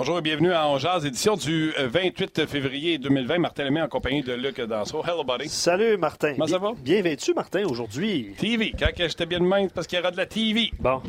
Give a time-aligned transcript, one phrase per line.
[0.00, 3.38] Bonjour et bienvenue à Angers, édition du 28 février 2020.
[3.38, 5.02] Martin Lemay en compagnie de Luc Danseau.
[5.04, 5.46] Hello, buddy.
[5.46, 6.32] Salut, Martin.
[6.32, 6.72] Comment ça va?
[6.78, 8.34] Bien vêtu, Martin, aujourd'hui.
[8.38, 8.72] TV.
[8.78, 10.70] Quand j'étais bien de main, parce qu'il y aura de la TV.
[10.78, 11.02] Bon.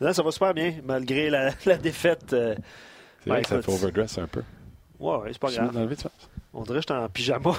[0.00, 2.34] Là, ça va super bien, malgré la, la défaite.
[2.34, 2.54] Euh...
[3.22, 4.42] C'est vrai que ça fait overdress un peu.
[5.00, 5.70] Ouais, ouais c'est pas grave.
[6.52, 7.52] On dirait que j'étais en pyjama.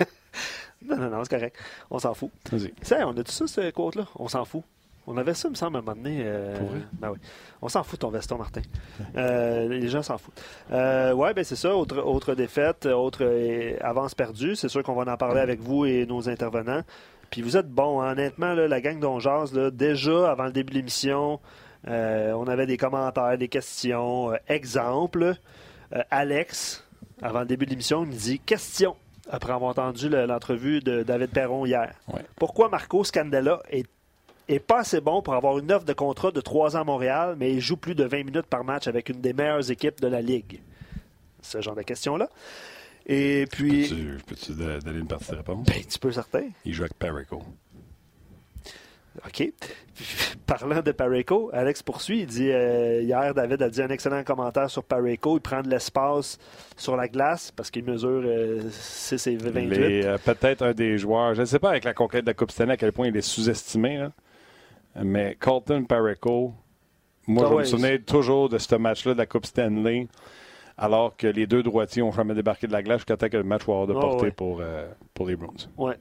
[0.84, 1.56] non, non, non, c'est correct.
[1.90, 2.30] On s'en fout.
[2.52, 2.74] Vas-y.
[2.82, 4.04] Ça, on a tout ça, cette côte-là.
[4.16, 4.64] On s'en fout.
[5.06, 6.22] On avait ça, me semble, à un moment donné.
[6.24, 6.68] Euh, Pour?
[6.92, 7.18] Ben oui.
[7.60, 8.62] On s'en fout de ton veston, Martin.
[9.16, 10.40] Euh, les gens s'en foutent.
[10.70, 11.74] Euh, oui, ben c'est ça.
[11.74, 13.24] Autre, autre défaite, autre
[13.80, 14.54] avance perdue.
[14.56, 16.82] C'est sûr qu'on va en parler avec vous et nos intervenants.
[17.30, 18.12] Puis vous êtes bons, hein.
[18.12, 21.40] honnêtement, là, la gang là, déjà avant le début de l'émission,
[21.86, 24.32] on avait des commentaires, des questions.
[24.48, 25.34] Exemple,
[26.10, 26.84] Alex,
[27.20, 28.96] avant le début de l'émission, il me dit Question,
[29.30, 31.94] après avoir entendu le- l'entrevue de David Perron hier.
[32.08, 32.22] Ouais.
[32.36, 33.86] Pourquoi Marco Scandella est
[34.48, 37.36] est pas assez bon pour avoir une offre de contrat de 3 ans à Montréal,
[37.38, 40.08] mais il joue plus de 20 minutes par match avec une des meilleures équipes de
[40.08, 40.60] la Ligue?
[41.40, 42.28] Ce genre de questions-là.
[43.06, 43.88] Et puis.
[43.88, 45.66] Peux-tu peux-tu donner une partie de réponse?
[45.66, 46.44] Ben, tu peux certain.
[46.64, 47.42] Il joue avec Perico.
[49.26, 49.52] OK.
[50.46, 52.20] Parlant de Pareco, Alex poursuit.
[52.20, 55.36] Il dit euh, hier, David a dit un excellent commentaire sur Pareco.
[55.36, 56.38] Il prend de l'espace
[56.76, 59.68] sur la glace parce qu'il mesure euh, 6 et 28.
[59.68, 62.34] Les, euh, Peut-être un des joueurs, je ne sais pas avec la conquête de la
[62.34, 64.12] Coupe Stanley à quel point il est sous-estimé, là.
[64.96, 66.54] Mais Colton Perico,
[67.26, 70.08] moi Ah je ouais, me souviens toujours de ce match-là de la Coupe Stanley,
[70.78, 73.42] alors que les deux droitiers ont jamais débarqué de la glace jusqu'à temps que le
[73.44, 74.30] match soit hors de Ah portée ouais.
[74.32, 75.52] pour, euh, pour les Bruins.
[75.76, 75.96] Ouais.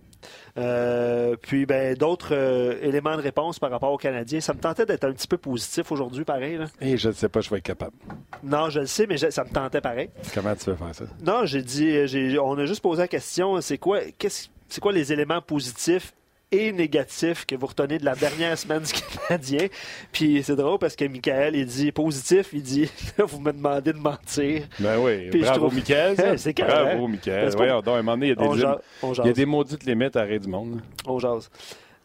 [0.57, 4.39] Euh, puis ben d'autres euh, éléments de réponse par rapport aux Canadiens.
[4.39, 6.57] Ça me tentait d'être un petit peu positif aujourd'hui, pareil.
[6.57, 6.65] là.
[6.79, 7.95] Et je ne sais pas, je vais être capable.
[8.43, 10.09] Non, je le sais, mais je- ça me tentait pareil.
[10.33, 11.05] Comment tu veux faire ça?
[11.25, 14.91] Non, j'ai dit, j'ai- on a juste posé la question, c'est quoi, qu'est-ce, c'est quoi
[14.91, 16.13] les éléments positifs
[16.51, 18.91] et négatifs que vous retenez de la dernière semaine du
[19.27, 19.67] Canadien?
[20.11, 23.97] Puis c'est drôle parce que Michael, il dit positif, il dit, vous me demandez de
[23.97, 24.63] mentir.
[24.79, 26.15] Ben oui, Puis je bravo trouve- Michael.
[26.17, 26.27] ça.
[26.31, 26.73] Hey, c'est correct.
[26.73, 27.49] bravo Michael.
[27.51, 29.83] Donc, à un moment donné, il y a des, lim- il y a des maudites
[29.85, 30.81] limites à du monde.
[31.05, 31.49] On jase.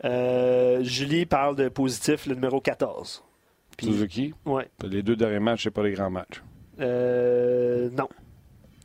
[0.05, 3.23] Euh, Julie parle de positif, le numéro 14.
[3.77, 4.69] Puis- Suzuki, Ouais.
[4.85, 6.43] les deux derniers matchs, c'est pas les grands matchs.
[6.81, 8.09] Euh, non.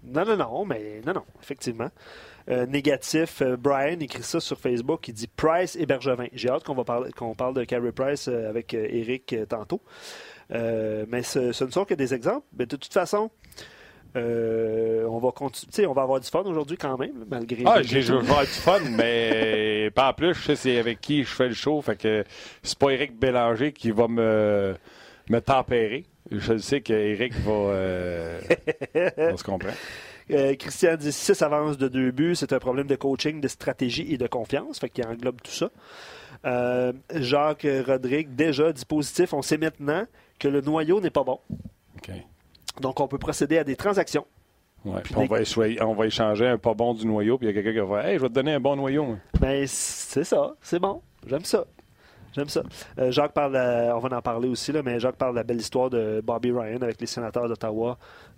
[0.03, 1.89] Non, non, non, mais non, non, effectivement.
[2.49, 6.27] Euh, négatif, euh, Brian écrit ça sur Facebook, il dit Price et Bergevin.
[6.33, 9.81] J'ai hâte qu'on va parler, qu'on parle de Carey Price euh, avec Eric tantôt.
[10.53, 12.45] Euh, mais ce, ce ne sont que des exemples.
[12.57, 13.29] Mais de toute façon,
[14.15, 15.87] euh, on va continuer.
[15.87, 17.63] On va avoir du fun aujourd'hui quand même, malgré.
[17.65, 20.99] Ah, j'ai je veux avoir du fun, mais pas en plus, je sais c'est avec
[20.99, 22.25] qui je fais le show, fait que
[22.63, 24.75] c'est pas Éric Bélanger qui va me,
[25.29, 26.05] me tempérer.
[26.29, 28.41] Je sais qu'Éric va, euh,
[29.17, 29.69] on se comprend.
[30.29, 32.35] Euh, Christian dit 6 avances de deux buts.
[32.35, 34.79] C'est un problème de coaching, de stratégie et de confiance.
[34.79, 35.69] Fait qu'il englobe tout ça.
[36.45, 39.33] Euh, Jacques Rodrigue, déjà dit positif.
[39.33, 40.05] On sait maintenant
[40.39, 41.39] que le noyau n'est pas bon.
[42.79, 44.25] Donc, on peut procéder à des transactions.
[44.85, 47.47] Ouais, Puis puis on, va échouer- on va échanger un pas bon du noyau, puis
[47.47, 49.17] il y a quelqu'un qui va faire Hey, je vais te donner un bon noyau.
[49.39, 50.55] Mais c'est ça.
[50.61, 51.01] C'est bon.
[51.27, 51.65] J'aime ça.
[52.35, 52.63] J'aime ça.
[52.97, 55.43] Euh, Jacques parle, de- on va en parler aussi, là, mais Jacques parle de la
[55.43, 57.97] belle histoire de Bobby Ryan avec les sénateurs d'Ottawa.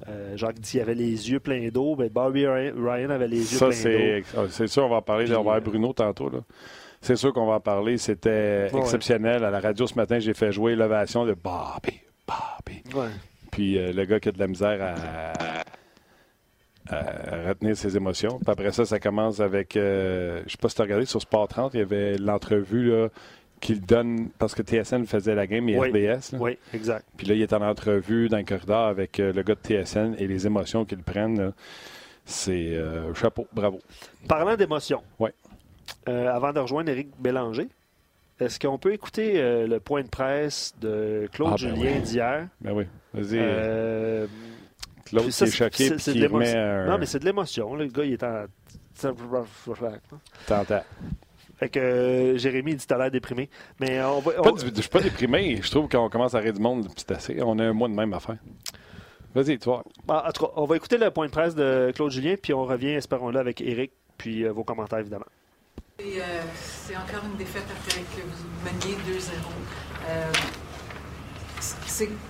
[0.10, 1.96] Euh, Jacques dit qu'il avait les yeux pleins d'eau.
[1.98, 4.24] mais Bobby Ryan avait les yeux Ça, pleins d'eau.
[4.48, 5.26] c'est c'est sûr, on va en parler.
[5.26, 6.30] Puis, on va euh, Bruno tantôt.
[6.30, 6.40] là.
[7.02, 7.98] C'est sûr qu'on va en parler.
[7.98, 8.80] C'était Ouais.
[8.80, 9.44] exceptionnel.
[9.44, 12.82] À la radio ce matin, j'ai fait jouer l'ovation de Bobby, Bobby.
[12.96, 13.10] Ouais.
[13.52, 14.80] Puis euh, le gars qui a de la misère
[16.90, 18.40] à, à retenir ses émotions.
[18.40, 21.22] Puis après ça, ça commence avec, euh, je sais pas si tu as regardé sur
[21.22, 23.08] Sport 30, il y avait l'entrevue là,
[23.64, 25.90] qu'il donne, parce que TSN faisait la game et Oui.
[25.90, 26.34] RDS.
[26.34, 26.38] là.
[26.40, 27.06] Oui, exact.
[27.18, 30.16] Puis là, il est en entrevue dans le corridor avec euh, le gars de TSN
[30.20, 31.52] et les émotions qu'ils prennent.
[32.26, 33.80] C'est euh, chapeau, bravo.
[34.28, 35.34] Parlant d'émotion, Ouais.
[36.08, 37.68] euh, avant de rejoindre Éric Bélanger,
[38.40, 42.02] est-ce qu'on peut écouter euh, le point de presse de Claude Ah, ben Julien oui.
[42.02, 42.48] d'hier?
[42.62, 43.38] Ben oui, vas-y.
[43.40, 44.28] Euh,
[45.12, 46.86] L'autre ça, qui est c'est- choqué puis qui remet un...
[46.88, 47.76] Non, mais c'est de l'émotion.
[47.76, 48.46] Le gars, il est en.
[50.48, 50.84] T'entends.
[51.64, 53.50] Fait que euh, Jérémy il dit t'as l'air déprimé.
[53.80, 54.34] Mais on va.
[54.34, 55.62] Pas on- du- Je suis pas déprimé.
[55.62, 57.42] Je trouve qu'on commence à rire du monde, c'est assez.
[57.42, 58.36] On a un mois de même à faire.
[59.34, 59.82] Vas-y, toi.
[60.10, 62.54] Ah, en tout cas, on va écouter le point de presse de Claude Julien, puis
[62.54, 65.26] on revient, espérons-le, avec Éric, puis euh, vos commentaires, évidemment.
[66.02, 66.04] Euh,
[66.56, 69.30] c'est encore une défaite après que vous meniez 2-0.
[70.10, 70.32] Euh,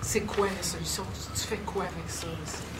[0.00, 1.02] c'est, quoi la solution?
[1.12, 2.28] Tu, tu fais quoi avec ça?
[2.46, 2.73] J'ai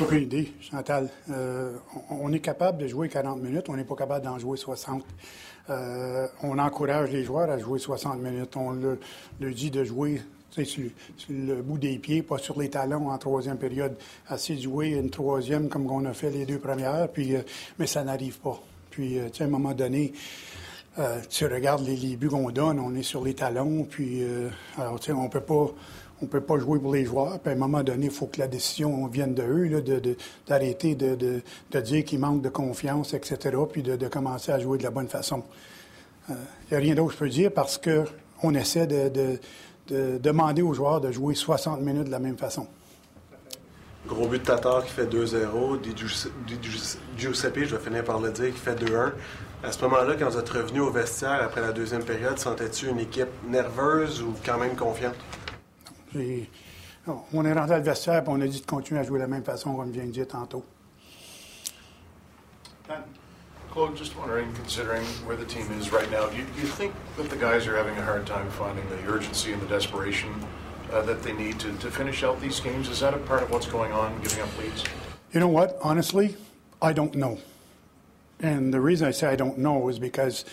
[0.00, 1.08] aucune idée, Chantal.
[1.30, 1.76] Euh,
[2.10, 5.04] on, est capable de jouer 40 minutes, on n'est pas capable d'en jouer 60.
[5.70, 8.56] Euh, on encourage les joueurs à jouer 60 minutes.
[8.56, 8.98] On le-
[9.40, 13.18] leur dit de jouer sur, sur le bout des pieds, pas sur les talons en
[13.18, 13.96] troisième période.
[14.28, 17.42] Assez de jouer une troisième comme on a fait les deux premières, puis, euh,
[17.78, 18.60] mais ça n'arrive pas.
[18.90, 20.12] Puis, à un moment donné,
[21.30, 24.22] tu regardes les, les buts qu'on donne, on est sur les talons, puis
[24.76, 25.70] alors, on peut pas
[26.22, 27.38] on ne peut pas jouer pour les joueurs.
[27.40, 29.84] Puis à un moment donné, il faut que la décision vienne de eux,
[30.46, 34.84] d'arrêter de, de, dire qu'ils manquent de confiance, etc., puis de, commencer à jouer de
[34.84, 35.42] la bonne façon.
[36.28, 36.36] Il
[36.70, 39.38] n'y a rien d'autre que je peux dire parce qu'on essaie de,
[39.88, 42.66] demander aux joueurs de jouer 60 minutes de la même façon.
[44.06, 45.78] Gros but de Tatar qui fait 2-0.
[47.16, 49.12] Giuseppe, je vais finir par le dire, qui fait 2-1.
[49.64, 52.98] À ce moment-là, quand vous êtes revenu au vestiaire après la deuxième période, sentais-tu une
[52.98, 55.14] équipe nerveuse ou quand même confiante?
[56.14, 59.24] On est rentré à le vestiaire et on a dit de continuer à jouer de
[59.24, 60.64] la même façon, comme vient de dire tantôt.
[63.72, 66.92] Claude, just wondering, considering where the team is right now, do you, do you think
[67.16, 70.28] that the guys are having a hard time finding the urgency and the desperation
[70.92, 72.90] uh, that they need to, to finish out these games?
[72.90, 74.84] Is that a part of what's going on, giving up leads?
[75.32, 75.78] You know what?
[75.80, 76.36] Honestly,
[76.82, 77.38] I don't know.
[78.40, 80.44] And the reason I say I don't know is because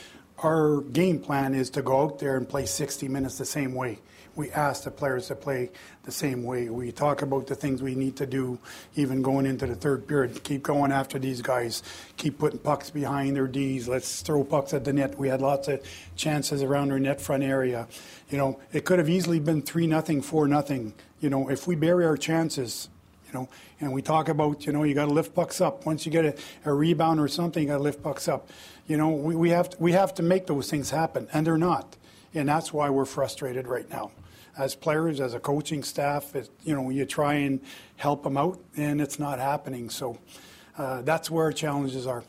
[0.42, 4.00] our game plan is to go out there and play 60 minutes the same way
[4.40, 5.70] we ask the players to play
[6.04, 6.70] the same way.
[6.70, 8.58] We talk about the things we need to do,
[8.96, 10.46] even going into the third period.
[10.46, 11.84] Keep going after these guys.
[12.16, 13.90] Keep putting pucks behind their D's.
[13.90, 15.20] Let's throw pucks at the net.
[15.20, 15.84] We had lots of
[16.16, 17.86] chances around our net front area.
[18.30, 20.94] You know, it could have easily been three nothing, four nothing.
[21.20, 22.88] You know, if we bury our chances,
[23.28, 23.50] you know,
[23.82, 25.86] and we talk about, you know, you got to lift pucks up.
[25.86, 28.50] Once you get a, a rebound or something, you got to lift pucks up.
[28.88, 31.58] You know, we, we have to, we have to make those things happen, and they're
[31.58, 31.98] not,
[32.34, 34.12] and that's why we're frustrated right now
[34.60, 37.62] as players, as a coaching staff, it, you know, you try and
[37.96, 39.90] help them out, and it's not happening.
[39.90, 40.20] So
[40.78, 42.24] uh, that's where challenges are.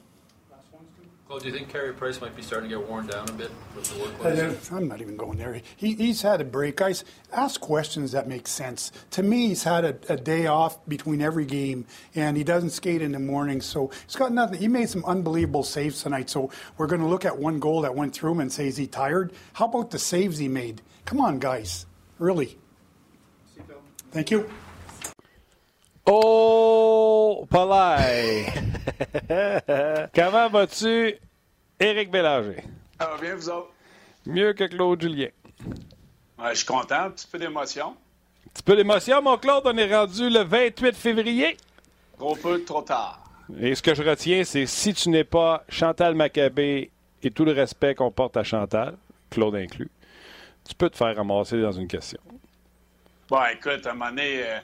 [1.28, 3.52] Well, do you think Carey Price might be starting to get worn down a bit
[3.76, 4.72] with the workload?
[4.72, 5.62] I'm not even going there.
[5.76, 6.78] He, he's had a break.
[6.78, 8.90] Guys, ask questions that make sense.
[9.12, 11.86] To me, he's had a, a, day off between every game,
[12.16, 13.60] and he doesn't skate in the morning.
[13.60, 14.58] So he's got nothing.
[14.58, 16.30] He made some unbelievable saves tonight.
[16.30, 18.76] So we're going to look at one goal that went through him and say, is
[18.76, 19.32] he tired?
[19.52, 20.82] How about the saves he made?
[21.04, 21.86] Come on, guys.
[22.20, 22.58] Really?
[24.12, 24.44] Thank you.
[26.06, 28.46] Oh, Palais!
[30.14, 31.14] Comment vas-tu,
[31.78, 32.62] Éric Bélanger?
[33.00, 33.70] Ça va bien, vous autres?
[34.26, 35.28] Mieux que Claude Julien.
[36.38, 37.88] Ouais, je suis content, un petit peu d'émotion.
[38.46, 39.62] Un petit peu d'émotion, mon Claude.
[39.64, 41.56] On est rendu le 28 février.
[42.18, 43.24] Trop peu, trop tard.
[43.58, 46.90] Et ce que je retiens, c'est si tu n'es pas Chantal Maccabé
[47.22, 48.96] et tout le respect qu'on porte à Chantal,
[49.30, 49.90] Claude inclus,
[50.70, 52.20] tu peux te faire ramasser dans une question.
[53.28, 54.58] Bon, écoute, à un moment donné, euh,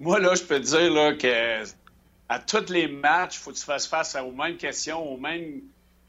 [0.00, 1.64] moi, là, je peux te dire là, que
[2.28, 5.60] à tous les matchs, il faut que tu fasses face aux mêmes questions, aux mêmes.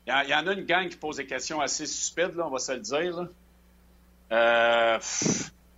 [0.08, 2.60] Il y, en a une gang qui pose des questions assez stupides, là, on va
[2.60, 3.28] se le dire.
[4.32, 5.00] Euh,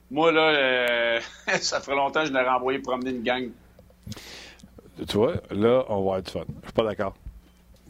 [0.09, 1.19] moi, là, euh,
[1.59, 3.49] ça ferait longtemps que je n'aurais envoyé promener une gang.
[5.05, 6.45] Tu vois, là, on va du fun.
[6.61, 7.13] Je suis pas d'accord.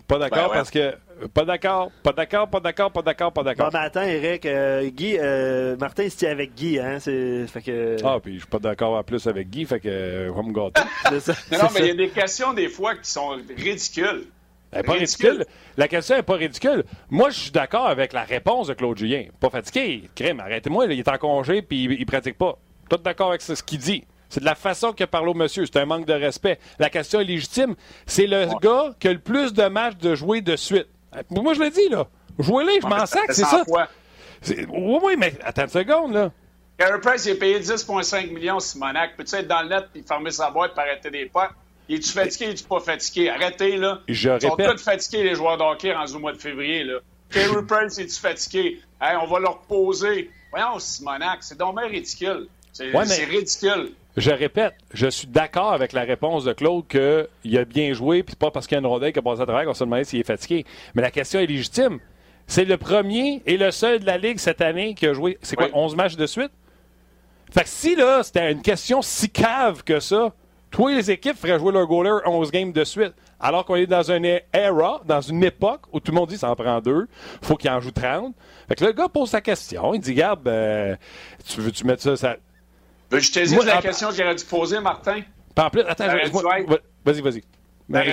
[0.10, 0.96] Pas d'accord parce que.
[1.34, 3.66] Pas d'accord, pas d'accord, pas d'accord, pas d'accord, pas d'accord.
[3.68, 6.98] Bon, ben attends, Eric, euh, Guy, euh, Martin, c'était avec Guy, hein?
[7.00, 7.98] Fait que...
[8.04, 10.54] Ah, puis je suis pas d'accord en plus avec Guy, fait que euh, va me
[10.54, 10.82] gâter.
[11.52, 14.28] non, mais il y a des questions des fois qui sont ridicules.
[14.72, 15.46] Elle pas ridicule.
[15.78, 16.86] La question n'est pas ridicule.
[17.10, 19.26] Moi, je suis d'accord avec la réponse de Claude Julien.
[19.40, 20.04] Pas fatigué.
[20.16, 22.58] Crème, arrêtez-moi, il est en congé puis il, il pratique pas.
[22.90, 24.06] Tout d'accord avec ce qu'il dit.
[24.30, 25.66] C'est de la façon qu'il parle au monsieur.
[25.66, 26.60] C'est un manque de respect.
[26.78, 27.76] La question est légitime.
[28.06, 30.88] C'est le gars qui a le plus de matchs de jouer de suite.
[31.32, 32.08] Moi, je l'ai dit, là.
[32.38, 33.64] Jouez-les, je m'en sac, c'est ça.
[33.68, 36.32] Oui, oui, mais attends une seconde, là.
[36.78, 39.18] Carey Price, il a payé 10,5 millions, Simonac.
[39.18, 41.50] Peux-tu être dans le net et fermer sa boîte pour arrêter des potes?
[41.90, 43.30] Il est-tu fatigué, il est-tu pas fatigué?
[43.30, 44.00] Arrêtez, là.
[44.08, 47.00] Je Ils sont tous fatigués, les joueurs d'hockey, rendus au mois de février, là.
[47.32, 48.80] Carey Price, est tu fatigué?
[49.02, 50.32] Hey, on va leur reposer.
[50.52, 52.48] Voyons, Simonac, c'est dommage ridicule.
[53.06, 53.92] C'est ridicule.
[54.18, 58.36] Je répète, je suis d'accord avec la réponse de Claude qu'il a bien joué, puis
[58.36, 60.04] pas parce qu'il y a une rondelle qui a passé à travers qu'on se demande
[60.04, 60.66] s'il est fatigué.
[60.94, 62.00] Mais la question est légitime.
[62.48, 65.56] C'est le premier et le seul de la Ligue cette année qui a joué, c'est
[65.56, 66.52] quoi, 11 matchs de suite?
[67.52, 70.34] Fait que si là, c'était une question si cave que ça,
[70.72, 73.14] tous les équipes feraient jouer leur goaler 11 games de suite.
[73.40, 76.50] Alors qu'on est dans une era, dans une époque où tout le monde dit ça
[76.50, 77.08] en prend deux,
[77.42, 78.34] faut qu'il en joue 30.
[78.68, 80.98] Fait que le gars pose sa question, il dit, Garde, ben,
[81.48, 82.36] tu veux-tu mettre ça, ça
[83.12, 85.22] je t'ai dit la question qu'il aurait dû poser, Martin.
[85.58, 87.44] En plus, attends, vas-y, vas-y.
[87.90, 88.12] Ben,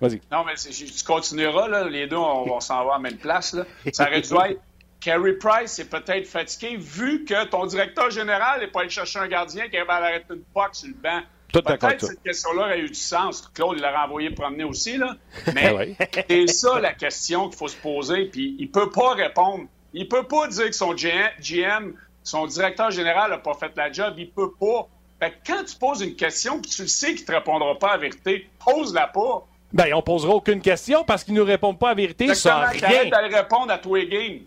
[0.00, 0.20] vas-y.
[0.30, 3.54] Non, mais tu continueras, là, les deux, on, s'en va à la même place.
[3.54, 3.64] Là.
[3.92, 4.60] Ça aurait dû être
[5.02, 9.26] Carey Price est peut-être fatigué vu que ton directeur général n'est pas allé chercher un
[9.26, 11.22] gardien qui avait arrêté une poque sur le banc.
[11.52, 13.42] Peut-être que cette question-là aurait eu du sens.
[13.52, 15.16] Claude, il l'a renvoyé promener aussi, là.
[15.54, 15.96] Mais
[16.28, 18.26] c'est ça la question qu'il faut se poser.
[18.26, 19.64] Puis il peut pas répondre.
[19.92, 24.14] Il peut pas dire que son GM son directeur général n'a pas fait la job,
[24.18, 24.88] il peut pas.
[25.20, 27.92] Fait quand tu poses une question que tu le sais qu'il ne te répondra pas
[27.92, 29.46] à vérité, pose-la pas.
[29.72, 33.08] Ben, on posera aucune question parce qu'il ne nous répond pas à vérité sur rien.
[33.08, 34.40] d'aller répondre à tous les games.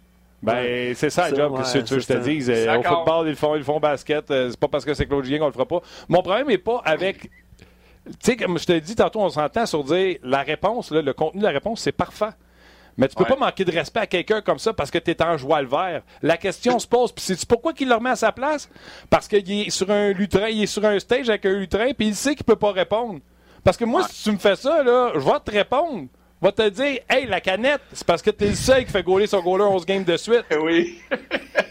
[0.44, 2.50] Ben, c'est ça, Ça, job, ouais, que tu veux que je te dise.
[2.52, 4.30] Euh, Au football, ils le font, ils le font basket.
[4.30, 5.82] euh, C'est pas parce que c'est Claude Julien qu'on le fera pas.
[6.08, 7.24] Mon problème n'est pas avec.
[7.24, 7.32] Tu
[8.22, 11.40] sais, comme je te dis tantôt, on s'entend sur dire la réponse, là, le contenu
[11.40, 12.30] de la réponse, c'est parfait.
[12.98, 13.30] Mais tu peux Ouais.
[13.30, 15.68] pas manquer de respect à quelqu'un comme ça parce que tu es en joie le
[15.68, 16.02] vert.
[16.22, 18.70] La question se pose, puis c'est pourquoi qu'il le remet à sa place?
[19.10, 22.08] Parce qu'il est sur un lutrin, il est sur un stage avec un lutrin, puis
[22.08, 23.20] il sait qu'il peut pas répondre.
[23.64, 26.08] Parce que moi, si tu me fais ça, là, je vais te répondre.
[26.42, 29.02] Je vais te dire, hey, la canette, c'est parce que t'es le seul qui fait
[29.04, 30.44] gauler son goaler 11 games de suite.
[30.62, 31.00] Oui.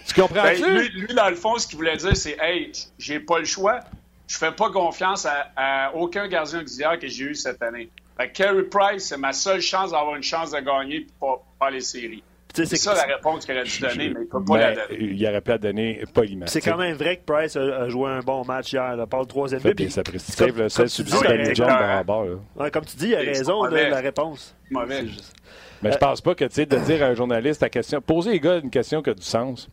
[0.06, 0.62] Tu comprends-tu?
[0.62, 3.44] Ben, lui, lui, dans le fond, ce qu'il voulait dire, c'est Hey, j'ai pas le
[3.44, 3.80] choix.
[4.26, 7.88] Je fais pas confiance à, à aucun gardien auxiliaire que j'ai eu cette année.
[8.16, 11.66] Fait que Carey Price, c'est ma seule chance d'avoir une chance de gagner pour pas,
[11.66, 12.22] pas les séries.
[12.54, 15.12] C'est ça la réponse qu'il a dû donner, mais il peut pas la Mais donner.
[15.12, 16.46] il aurait pu la donner poliment.
[16.46, 19.18] C'est quand même vrai que Price a, a joué un bon match hier, là, par
[19.20, 19.74] le troisième but.
[19.74, 20.38] Puis bien, ça précise.
[20.38, 22.26] le seul tu dis, subside il a à barre.
[22.26, 22.34] là.
[22.54, 24.54] Ouais, comme tu dis, il a raison de la réponse.
[24.70, 25.04] Mauvais.
[25.82, 28.00] Mais je pense pas que, tu sais, de dire à un journaliste la question.
[28.00, 29.68] Poser les gars une question qui a du sens.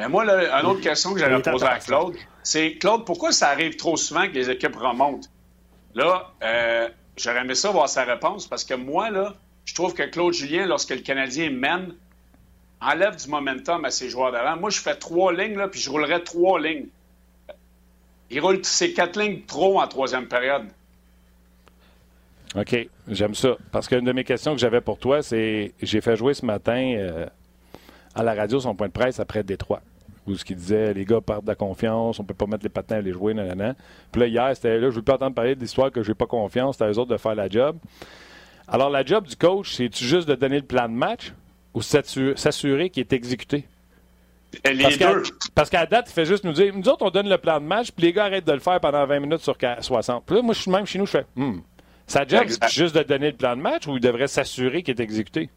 [0.00, 1.78] Mais moi, là, une autre question que j'allais poser à.
[1.78, 5.28] Claude, c'est Claude, pourquoi ça arrive trop souvent que les équipes remontent?
[5.94, 6.88] Là, euh,
[7.18, 9.34] j'aurais aimé ça voir sa réponse parce que moi, là,
[9.64, 11.94] je trouve que Claude Julien, lorsque le Canadien mène,
[12.80, 14.56] enlève du momentum à ses joueurs d'avant.
[14.56, 16.86] Moi, je fais trois lignes, là, puis je roulerais trois lignes.
[18.30, 20.66] Il roule ces quatre lignes trop en troisième période.
[22.54, 23.56] OK, j'aime ça.
[23.72, 26.94] Parce qu'une de mes questions que j'avais pour toi, c'est j'ai fait jouer ce matin
[26.96, 27.26] euh,
[28.14, 29.82] à la radio son point de presse après Détroit.
[30.28, 32.68] Où ce qu'il disait, les gars perdent de la confiance, on peut pas mettre les
[32.68, 33.74] patins à les jouer, nanana.
[34.12, 36.26] Puis là, hier, c'était là, je veux pas entendre parler de l'histoire que j'ai pas
[36.26, 37.76] confiance, c'est à eux autres de faire la job.
[38.66, 41.32] Alors, la job du coach, c'est-tu juste de donner le plan de match
[41.72, 43.64] ou s'assu- s'assurer qu'il est exécuté?
[44.64, 45.22] Les Parce qu'à, deux.
[45.54, 47.66] parce qu'à date, il fait juste nous dire, nous autres, on donne le plan de
[47.66, 50.24] match, puis les gars arrêtent de le faire pendant 20 minutes sur 60.
[50.26, 51.58] Puis là, moi, je suis même chez nous, je fais, hmm.
[52.06, 54.94] Sa job, c'est juste de donner le plan de match ou il devrait s'assurer qu'il
[54.98, 55.50] est exécuté?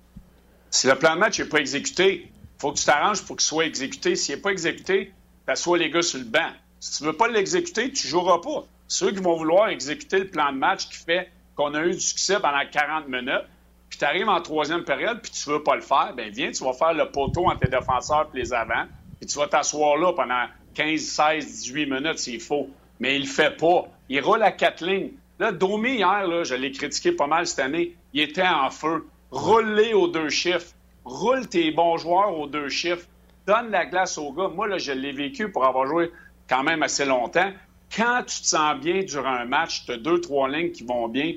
[0.70, 2.30] Si le plan de match n'est pas exécuté,
[2.62, 4.16] faut que tu t'arranges pour qu'il soit exécuté.
[4.16, 5.12] S'il n'est pas exécuté,
[5.48, 6.52] t'assois les gars sur le banc.
[6.80, 8.66] Si tu veux pas l'exécuter, tu joueras pas.
[8.88, 12.00] Ceux qui vont vouloir exécuter le plan de match qui fait qu'on a eu du
[12.00, 13.48] succès pendant 40 minutes,
[13.90, 16.64] puis tu arrives en troisième période, puis tu veux pas le faire, ben viens, tu
[16.64, 18.86] vas faire le poteau entre tes défenseurs et les avants,
[19.20, 22.70] puis tu vas t'asseoir là pendant 15, 16, 18 minutes s'il faut.
[23.00, 23.88] Mais il le fait pas.
[24.08, 25.12] Il roule à quatre lignes.
[25.40, 29.08] Là, Domi, hier, là, je l'ai critiqué pas mal cette année, il était en feu.
[29.32, 30.74] Roule-les aux deux chiffres.
[31.06, 33.08] Roule tes bons joueurs aux deux chiffres.
[33.48, 34.50] Donne la glace aux gars.
[34.50, 36.12] Moi, je l'ai vécu pour avoir joué
[36.48, 37.52] quand même assez longtemps.
[37.96, 41.10] Quand tu te sens bien durant un match, tu as deux, trois lignes qui vont
[41.10, 41.34] bien,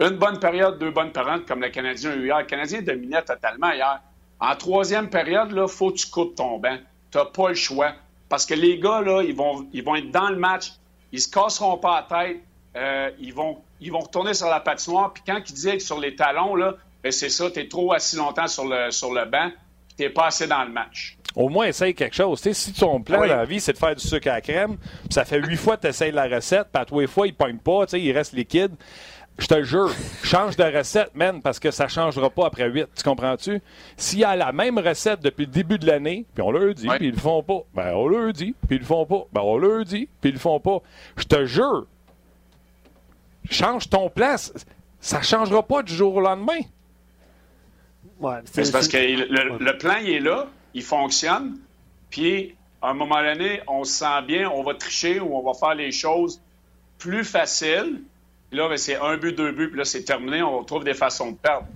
[0.00, 2.38] une bonne période, deux bonnes périodes, comme le Canadien a eu hier.
[2.38, 4.00] Le Canadien dominait totalement hier.
[4.40, 6.78] En troisième période, il faut que tu coupes ton banc.
[7.10, 7.92] Tu n'as pas le choix.
[8.28, 10.72] Parce que les gars, là, ils vont, ils vont être dans le match.
[11.12, 12.42] Ils se casseront pas la tête.
[12.74, 15.12] Euh, ils, vont, ils vont retourner sur la patinoire.
[15.12, 16.74] Puis quand ils disaient que sur les talons, là,
[17.10, 19.50] c'est ça, tu es trop assis longtemps sur le, sur le banc.
[19.96, 21.16] Tu n'es pas assez dans le match.
[21.34, 22.40] Au moins, essaye quelque chose.
[22.40, 23.28] Tu sais, si ton plan Oui.
[23.28, 25.56] dans la vie, c'est de faire du sucre à la crème, puis ça fait huit
[25.56, 27.86] fois que tu essayes la recette, puis à tous les fois, il ne pogne pas,
[27.86, 28.72] tu sais, il reste liquide.
[29.38, 29.90] Je te jure,
[30.22, 32.86] change de recette, man, parce que ça ne changera pas après 8.
[32.94, 33.62] Tu comprends-tu?
[33.96, 36.86] S'il y a la même recette depuis le début de l'année, puis on leur dit,
[36.86, 36.98] Ouais.
[36.98, 39.40] puis ils le font pas, ben on leur dit, puis ils le font pas, ben
[39.42, 40.78] on leur dit, puis ils le font pas.
[41.16, 41.86] Je te jure,
[43.50, 44.36] change ton plan,
[45.00, 46.60] ça ne changera pas du jour au lendemain.
[48.22, 51.58] Ouais, C'est parce que le, le plan, il est là, il fonctionne,
[52.08, 55.54] puis à un moment donné, on se sent bien, on va tricher ou on va
[55.58, 56.40] faire les choses
[56.98, 58.02] plus faciles.
[58.48, 60.94] Puis là, ben, c'est un but, deux buts, puis là, c'est terminé, on trouve des
[60.94, 61.66] façons de perdre.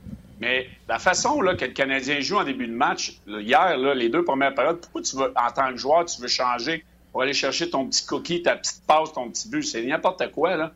[0.40, 3.94] Mais la façon là, que le Canadien joue en début de match, là, hier, là,
[3.94, 7.22] les deux premières périodes, pourquoi tu veux, en tant que joueur, tu veux changer pour
[7.22, 9.62] aller chercher ton petit cookie, ta petite passe, ton petit but?
[9.62, 10.72] C'est n'importe quoi, là.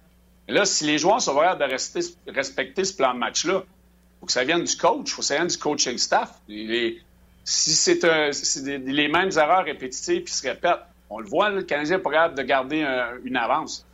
[0.48, 3.62] Mais là, si les joueurs sont vraiment de rester, respecter ce plan de match-là,
[4.20, 6.40] faut que ça vienne du coach, faut que ça vienne du coaching staff.
[6.46, 12.02] Si c'est les mêmes erreurs répétitives qui se répètent, on le voit, le Canadien n'est
[12.02, 13.84] pas capable de garder un- une avance.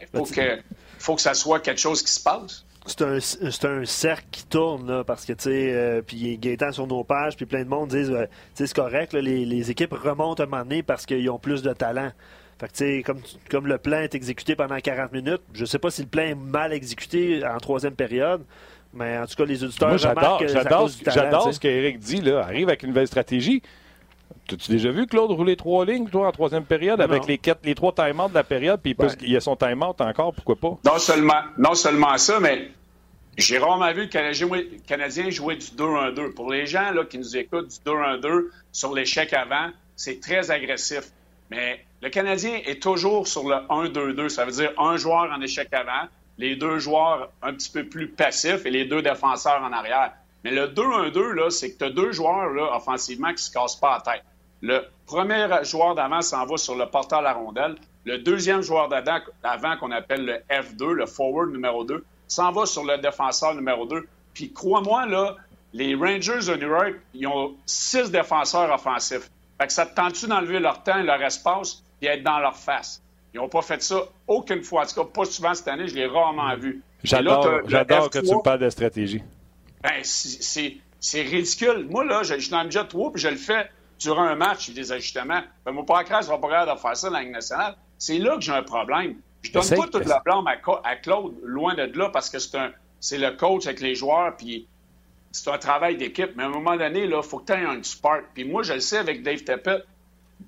[0.00, 2.64] Il faut que, ça soit quelque chose qui se passe.
[2.86, 7.36] c'est un, cercle qui tourne, parce que, tu sais, euh, puis Gaétan sur nos pages,
[7.36, 11.06] puis plein de monde disent, euh, c'est correct, les, équipes remontent un moment donné parce
[11.06, 12.12] qu'ils ont plus de talent.
[12.58, 13.04] Fait que, tu sais,
[13.50, 16.34] comme le plan est exécuté pendant 40 minutes, je sais pas si le plan est
[16.34, 18.44] mal exécuté en troisième période,
[18.96, 20.40] mais en tout cas, les auditeurs Moi, j'adore,
[21.52, 22.40] ce qu'Éric dit, là.
[22.40, 23.62] Arrive avec une nouvelle stratégie.
[24.48, 27.04] T'as-tu déjà vu Claude rouler trois lignes, toi, en troisième période, Non.
[27.04, 29.12] avec les, quatre, les trois time-outs de la période, puis il, peut- Ouais.
[29.22, 30.78] il y a son time-out encore, pourquoi pas?
[30.84, 32.70] Non seulement, non seulement ça, mais
[33.36, 36.32] j'ai rarement vu le Canadien, le Canadien jouer du 2-1-2.
[36.34, 41.02] Pour les gens là, qui nous écoutent, du 2-1-2 sur l'échec avant, c'est très agressif.
[41.50, 44.28] Mais le Canadien est toujours sur le 1-2-2.
[44.28, 48.08] Ça veut dire un joueur en échec avant, les deux joueurs un petit peu plus
[48.08, 50.12] passifs et les deux défenseurs en arrière.
[50.44, 53.50] Mais le 2-1-2, là, c'est que tu as deux joueurs là, offensivement qui ne se
[53.50, 54.24] cassent pas la tête.
[54.62, 57.76] Le premier joueur d'avant s'en va sur le porteur à la rondelle.
[58.04, 62.84] Le deuxième joueur d'avant, qu'on appelle le F2, le forward numéro 2, s'en va sur
[62.84, 64.06] le défenseur numéro 2.
[64.34, 65.06] Puis crois-moi,
[65.72, 69.30] les Rangers de New York, ils ont six défenseurs offensifs.
[69.58, 72.56] Fait que ça te tente-tu d'enlever leur temps et leur espace et être dans leur
[72.56, 73.02] face?
[73.34, 74.84] Ils n'ont pas fait ça aucune fois.
[74.84, 76.82] En tout cas, pas souvent cette année, je l'ai rarement vu.
[77.02, 79.22] J'adore que tu me parles de stratégie.
[79.82, 81.86] Ben, c'est ridicule.
[81.90, 84.70] Moi, là, je, suis dans le jet 3 puis je le fais durant un match,
[84.70, 85.42] des ajustements.
[85.64, 85.86] Ben, mon ne
[86.22, 87.76] sera pas de faire ça dans la Ligue nationale.
[87.98, 89.16] C'est là que j'ai un problème.
[89.42, 92.72] Je donne pas toute la blâme à, Claude, loin de là, parce que c'est un
[92.98, 94.66] c'est le coach avec les joueurs, puis
[95.30, 96.30] c'est un travail d'équipe.
[96.34, 98.24] Mais à un moment donné, il faut que tu aies un spark.
[98.34, 99.82] Puis moi, je le sais avec Dave Teppet,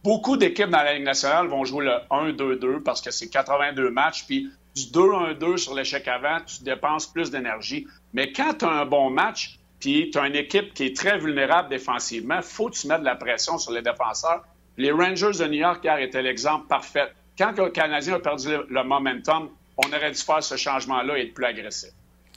[0.03, 4.25] beaucoup d'équipes dans la Ligue nationale vont jouer le 1-2-2 parce que c'est 82 matchs.
[4.27, 7.87] Puis du 2-1-2 sur l'échec avant, tu dépenses plus d'énergie.
[8.13, 11.19] Mais quand tu as un bon match, puis tu as une équipe qui est très
[11.19, 14.45] vulnérable défensivement, faut que tu mettes de la pression sur les défenseurs.
[14.77, 17.13] Les Rangers de New York étaient l'exemple parfait.
[17.37, 21.35] Quand le Canadien a perdu le momentum, on aurait dû faire ce changement-là et être
[21.35, 21.91] plus agressif.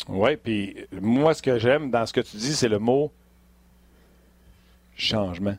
[0.07, 3.11] Oui, puis moi, ce que j'aime dans ce que tu dis, c'est le mot
[4.95, 5.57] changement.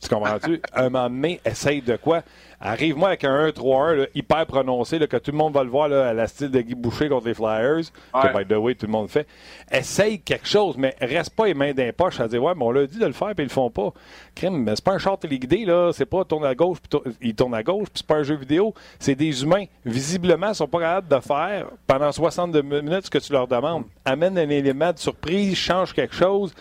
[0.00, 0.60] Tu comprends-tu?
[0.72, 2.22] un moment donné, essaye de quoi?
[2.62, 6.08] Arrive-moi avec un 1-3-1 hyper prononcé, là, que tout le monde va le voir là,
[6.08, 8.92] à la style de Guy Boucher contre les Flyers, que by the way, tout le
[8.92, 9.26] monde fait.
[9.70, 12.70] Essaye quelque chose, mais reste pas les mains d'un poche à dire Ouais, mais on
[12.70, 13.92] l'a dit de le faire, puis ils le font pas.
[14.34, 15.92] Crime, mais c'est pas un short téléguidé, là.
[15.94, 18.36] C'est pas tourne à gauche, puis il tourne à gauche, puis c'est pas un jeu
[18.36, 18.74] vidéo.
[18.98, 19.64] C'est des humains.
[19.86, 23.84] Visiblement, ils sont pas capables de faire pendant 62 minutes ce que tu leur demandes.
[24.04, 26.54] Amène un élément de surprise, change quelque chose.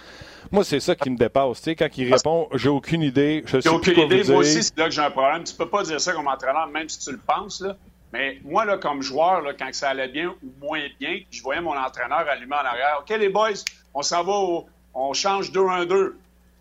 [0.51, 1.57] Moi, c'est ça qui me dépasse.
[1.57, 4.23] Tu sais, quand il répond, j'ai aucune idée, je sais aucune idée.
[4.23, 5.43] Moi aussi, c'est là que j'ai un problème.
[5.43, 7.62] Tu peux pas dire ça comme entraîneur, même si tu le penses.
[7.62, 7.75] Là.
[8.12, 11.62] Mais moi, là, comme joueur, là, quand ça allait bien ou moins bien, je voyais
[11.62, 13.01] mon entraîneur allumer en arrière.
[13.01, 14.67] OK, les boys, on s'en va, au...
[14.93, 16.13] on change 2-1-2.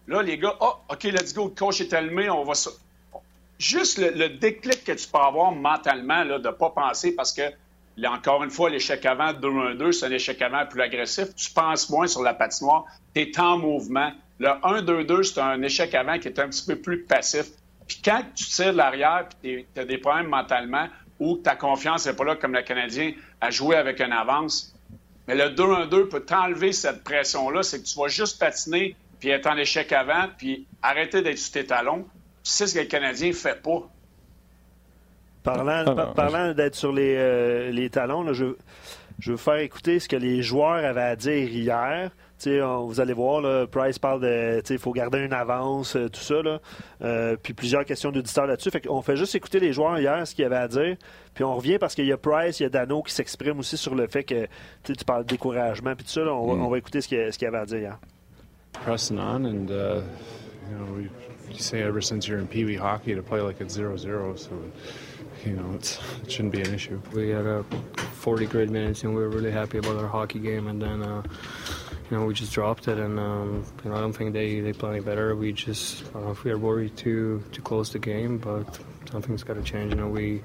[0.09, 2.70] Là, les gars, oh, OK, let's go, le coach est allumé, on va ça.
[3.59, 7.42] Juste le, déclic que tu peux avoir mentalement, là, de ne pas penser parce que
[8.07, 11.35] encore une fois, l'échec avant 2-1-2, c'est un échec avant plus agressif.
[11.35, 12.85] Tu penses moins sur la patinoire.
[13.15, 14.13] Tu es en mouvement.
[14.39, 17.47] Le 1-2-2, c'est un échec avant qui est un petit peu plus passif.
[17.89, 20.87] Puis quand tu tires de l'arrière et tu as des problèmes mentalement
[21.19, 24.75] ou ta confiance n'est pas là comme le Canadien à jouer avec une avance,
[25.27, 27.63] mais le 2-1-2 peut t'enlever cette pression-là.
[27.63, 31.53] C'est que tu vas juste patiner puis être en échec avant puis arrêter d'être sur
[31.53, 32.07] tes talons.
[32.45, 33.91] C'est ce que le Canadien ne fait pas.
[36.15, 38.47] Parlant, d'être sur les, euh, les talons, je,
[39.19, 42.11] je veux faire écouter ce que les joueurs avaient à dire hier.
[42.45, 46.37] vous allez voir, Price parle de il faut garder une avance, euh, tout ça.
[47.03, 48.71] Euh, puis plusieurs questions d'auditeurs là-dessus.
[48.71, 50.97] Fait on fait juste écouter les joueurs hier, ce qu'ils avaient à dire.
[51.35, 53.77] Puis on revient parce qu'il y a Price, il y a Dano qui s'exprime aussi
[53.77, 54.47] sur le fait que
[54.85, 55.95] tu parles de découragement.
[55.97, 56.65] Puis tout ça, on, va, mm.
[56.65, 57.99] on, va, écouter ce qu'il y avait à dire hier.
[58.85, 60.03] Pressing on and uh,
[60.71, 61.09] you know,
[61.51, 64.51] you say ever since you're in Pee Wee hockey to play like it's 0-0, so
[65.45, 67.01] you know, it shouldn't be an issue.
[67.13, 67.65] We had a
[68.19, 70.67] 40 great minutes, and we were really happy about our hockey game.
[70.67, 71.23] And then, uh,
[72.11, 74.73] you know, we just dropped it, and um, you know, I don't think they they
[74.73, 75.37] play any better.
[75.37, 78.79] We just, I don't know if we are worried to to close the game, but
[79.11, 79.93] something's got to change.
[79.93, 80.43] You know, we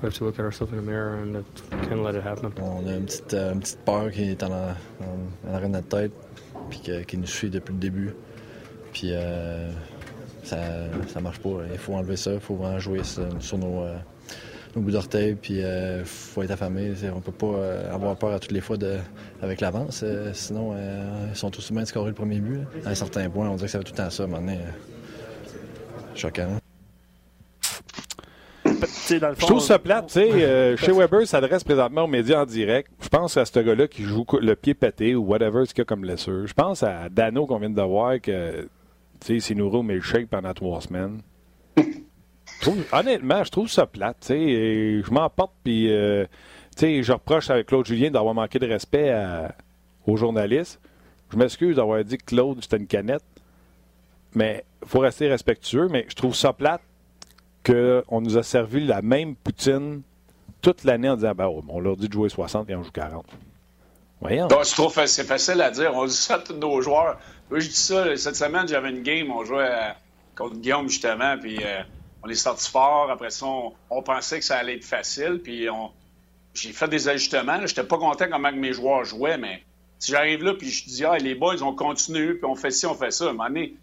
[0.00, 2.52] we have to look at ourselves in the mirror, and that, can't let it happen.
[2.60, 4.76] On a une petite, euh, une petite peur qui est en, en,
[5.48, 6.12] en arrière de notre tête,
[6.70, 8.14] puis que, qui nous suit depuis le début.
[8.92, 9.72] Puis euh,
[10.46, 10.58] ça,
[11.08, 11.50] ça marche pas.
[11.72, 12.32] Il faut enlever ça.
[12.32, 13.96] Il faut vraiment jouer sur nos, euh,
[14.76, 16.92] au bout d'orteil, puis il euh, faut être affamé.
[17.14, 18.98] On peut pas euh, avoir peur à toutes les fois de,
[19.42, 20.02] avec l'avance.
[20.04, 20.74] Euh, sinon,
[21.30, 22.60] ils sont tous bien de scorer le premier but.
[22.84, 24.26] À un certain point, on dirait que ça va tout le temps ça.
[24.26, 24.58] Maintenant,
[26.14, 26.58] choquant.
[28.64, 30.10] je trouve ça plate.
[30.10, 32.90] sais, chez Weber s'adresse présentement aux médias en direct.
[33.00, 35.84] Je pense à ce gars-là qui joue le pied pété ou whatever ce qu'il a
[35.86, 36.46] comme blessure.
[36.46, 37.76] Je pense à Dano qu'on vient de
[39.26, 41.20] voir que s'est nourri au milkshake pendant trois semaines
[42.92, 44.24] honnêtement, je trouve ça plate.
[44.28, 46.26] je m'emporte, puis euh,
[46.78, 49.14] je reproche avec Claude Julien d'avoir manqué de respect
[50.06, 50.80] aux journalistes.
[51.30, 53.24] Je m'excuse d'avoir dit que Claude, c'était une canette.
[54.34, 55.88] Mais il faut rester respectueux.
[55.90, 56.82] Mais je trouve ça plate
[57.64, 60.02] qu'on nous a servi la même poutine
[60.62, 63.26] toute l'année en disant ben, on leur dit de jouer 60 et on joue 40.
[65.06, 65.92] C'est facile à dire.
[65.94, 67.18] On dit ça à tous nos joueurs.
[67.50, 68.16] Moi, je dis ça.
[68.16, 69.30] Cette semaine, j'avais une game.
[69.30, 69.94] On jouait
[70.34, 71.36] contre Guillaume, justement.
[71.38, 71.58] Puis.
[71.62, 71.82] Euh,
[72.26, 73.10] on est sorti fort.
[73.10, 73.46] Après ça,
[73.90, 75.40] on, pensait que ça allait être facile.
[75.42, 75.90] Puis on,
[76.54, 77.58] j'ai fait des ajustements.
[77.58, 79.62] Je n'étais pas content comment mes joueurs jouaient, mais
[79.98, 82.84] si j'arrive là puis je dis ah les boys on continue puis on fait ci
[82.84, 83.76] on fait ça, à un moment donné,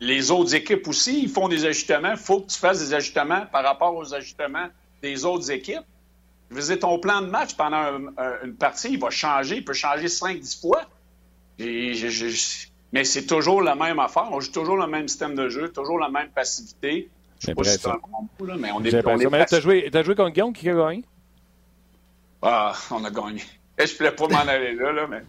[0.00, 2.12] les autres équipes aussi ils font des ajustements.
[2.12, 4.68] Il faut que tu fasses des ajustements par rapport aux ajustements
[5.02, 5.84] des autres équipes.
[6.50, 7.98] Je ton plan de match pendant
[8.42, 10.82] une partie, il va changer, il peut changer 5-10 fois.
[11.58, 14.28] Et je- je- je- mais c'est toujours la même affaire.
[14.30, 17.10] On joue toujours le même système de jeu, toujours la même passivité.
[17.40, 19.26] Je sais pas si c'est un bon mot, là, mais on est, J'ai on est
[19.30, 21.04] Mais t'as joué, t'as joué contre Guillaume qui a gagné?
[22.42, 23.42] Ah, on a gagné.
[23.78, 25.22] Et je voulais pas m'en aller là, là, mais.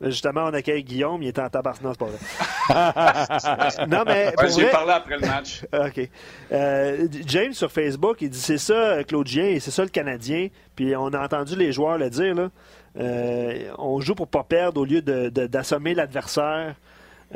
[0.00, 1.74] Justement, on accueille Guillaume, il était en tabac.
[1.82, 2.18] Non, c'est pas vrai.
[3.88, 4.32] non, mais.
[4.38, 5.62] Ouais, J'ai parlé après le match.
[5.72, 6.08] OK.
[6.52, 10.48] Euh, James sur Facebook, il dit c'est ça, et c'est ça le Canadien.
[10.74, 12.34] Puis on a entendu les joueurs le dire.
[12.34, 12.50] Là.
[12.98, 16.74] Euh, on joue pour pas perdre au lieu de- de- d'assommer l'adversaire.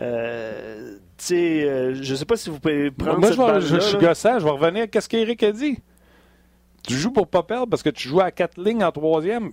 [0.00, 0.96] Euh,
[1.32, 3.98] euh, je sais pas si vous pouvez prendre Moi, cette je, vais- je, je suis
[3.98, 4.38] gossant.
[4.38, 5.78] Je vais revenir à ce qu'Éric a dit?
[6.86, 9.50] Tu joues pour pas perdre parce que tu joues à quatre lignes en troisième.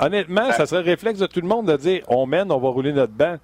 [0.00, 2.68] Honnêtement, ça serait le réflexe de tout le monde de dire on mène, on va
[2.68, 3.36] rouler notre banc.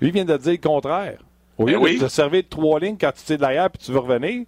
[0.00, 1.18] Lui il vient de dire le contraire.
[1.58, 1.98] Au lieu Ben oui.
[1.98, 4.46] de te servir de trois lignes quand tu tires de l'arrière puis tu veux revenir,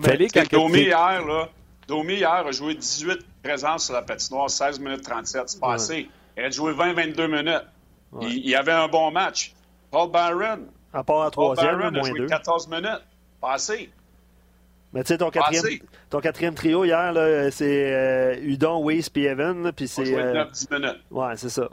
[0.00, 1.48] sais, quand Domi hier, là,
[1.88, 5.42] Domi hier a joué 18 présences sur la patinoire, 16 minutes 37.
[5.46, 6.08] C'est pas assez.
[6.36, 7.64] Il a joué 20-22 minutes.
[8.22, 9.52] Il, il avait un bon match.
[9.90, 10.66] Paul Byron.
[10.94, 12.26] À part la Paul troisième, Byron a moins joué deux.
[12.26, 13.02] 14 minutes.
[13.40, 13.90] Pas assez.
[14.92, 15.82] Mais tu sais, ton quatrième, assez.
[16.10, 19.72] ton quatrième trio hier, là, c'est euh, Udon, Weiss puis Evan.
[19.72, 20.04] Puis c'est.
[20.04, 21.00] jouait euh, 9-10 minutes.
[21.10, 21.68] ouais, c'est ça.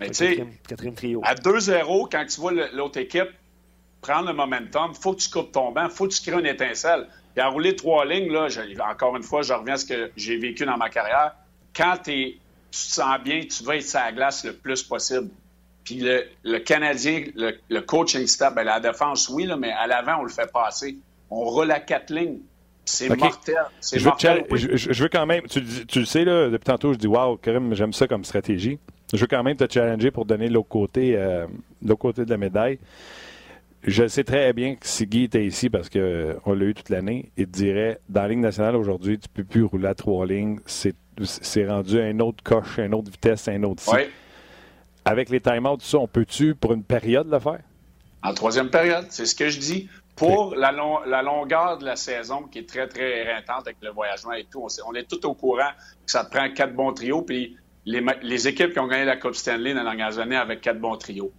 [0.00, 1.20] Mais tu sais, quatrième, quatrième trio.
[1.24, 3.28] à 2-0, quand tu vois l'autre équipe
[4.00, 7.08] prendre le momentum, faut que tu coupes ton banc, faut que tu crées une étincelle.
[7.34, 10.10] Puis à rouler trois lignes, là, je- encore une fois, je reviens à ce que
[10.16, 11.34] j'ai vécu dans ma carrière.
[11.74, 12.36] Quand t'es-
[12.70, 15.28] tu te sens bien, tu vas être sur la glace le plus possible.
[15.84, 19.86] Puis le, le Canadien, le, le coaching staff, ben, la défense, oui, là, mais à
[19.86, 20.96] l'avant, on le fait passer.
[21.30, 22.38] On roule à quatre lignes.
[22.84, 23.54] C'est mortel.
[23.80, 24.46] C'est je veux, te mortel.
[24.48, 26.64] chal- je, je- je veux quand même, tu, le dis- tu le sais, là, depuis
[26.64, 28.78] tantôt, je dis, waouh, Karim, j'aime ça comme stratégie.
[29.12, 31.46] Je veux quand même te challenger pour donner l'autre côté, euh,
[31.82, 32.78] l'autre côté de la médaille.
[33.84, 37.30] Je sais très bien que si Guy était ici, parce qu'on l'a eu toute l'année,
[37.36, 40.58] il te dirait, dans la Ligue nationale aujourd'hui, tu peux plus rouler à trois lignes.
[40.66, 43.82] C'est, c'est rendu un autre coche, une autre vitesse, un autre.
[43.92, 44.02] Oui.
[45.04, 47.60] Avec les time-outs, ça, on peut-tu, pour une période, le faire?
[48.22, 49.88] En troisième période, c'est ce que je dis.
[50.16, 53.90] Pour la, long- la longueur de la saison, qui est très, très éreintante avec le
[53.90, 55.70] voyagement et tout, on est tout au courant
[56.04, 57.22] que ça te prend quatre bons trios.
[57.22, 57.56] Puis
[57.90, 60.80] les, les équipes qui ont gagné la Coupe Stanley dans les dernières années avec quatre
[60.80, 61.32] bons trios.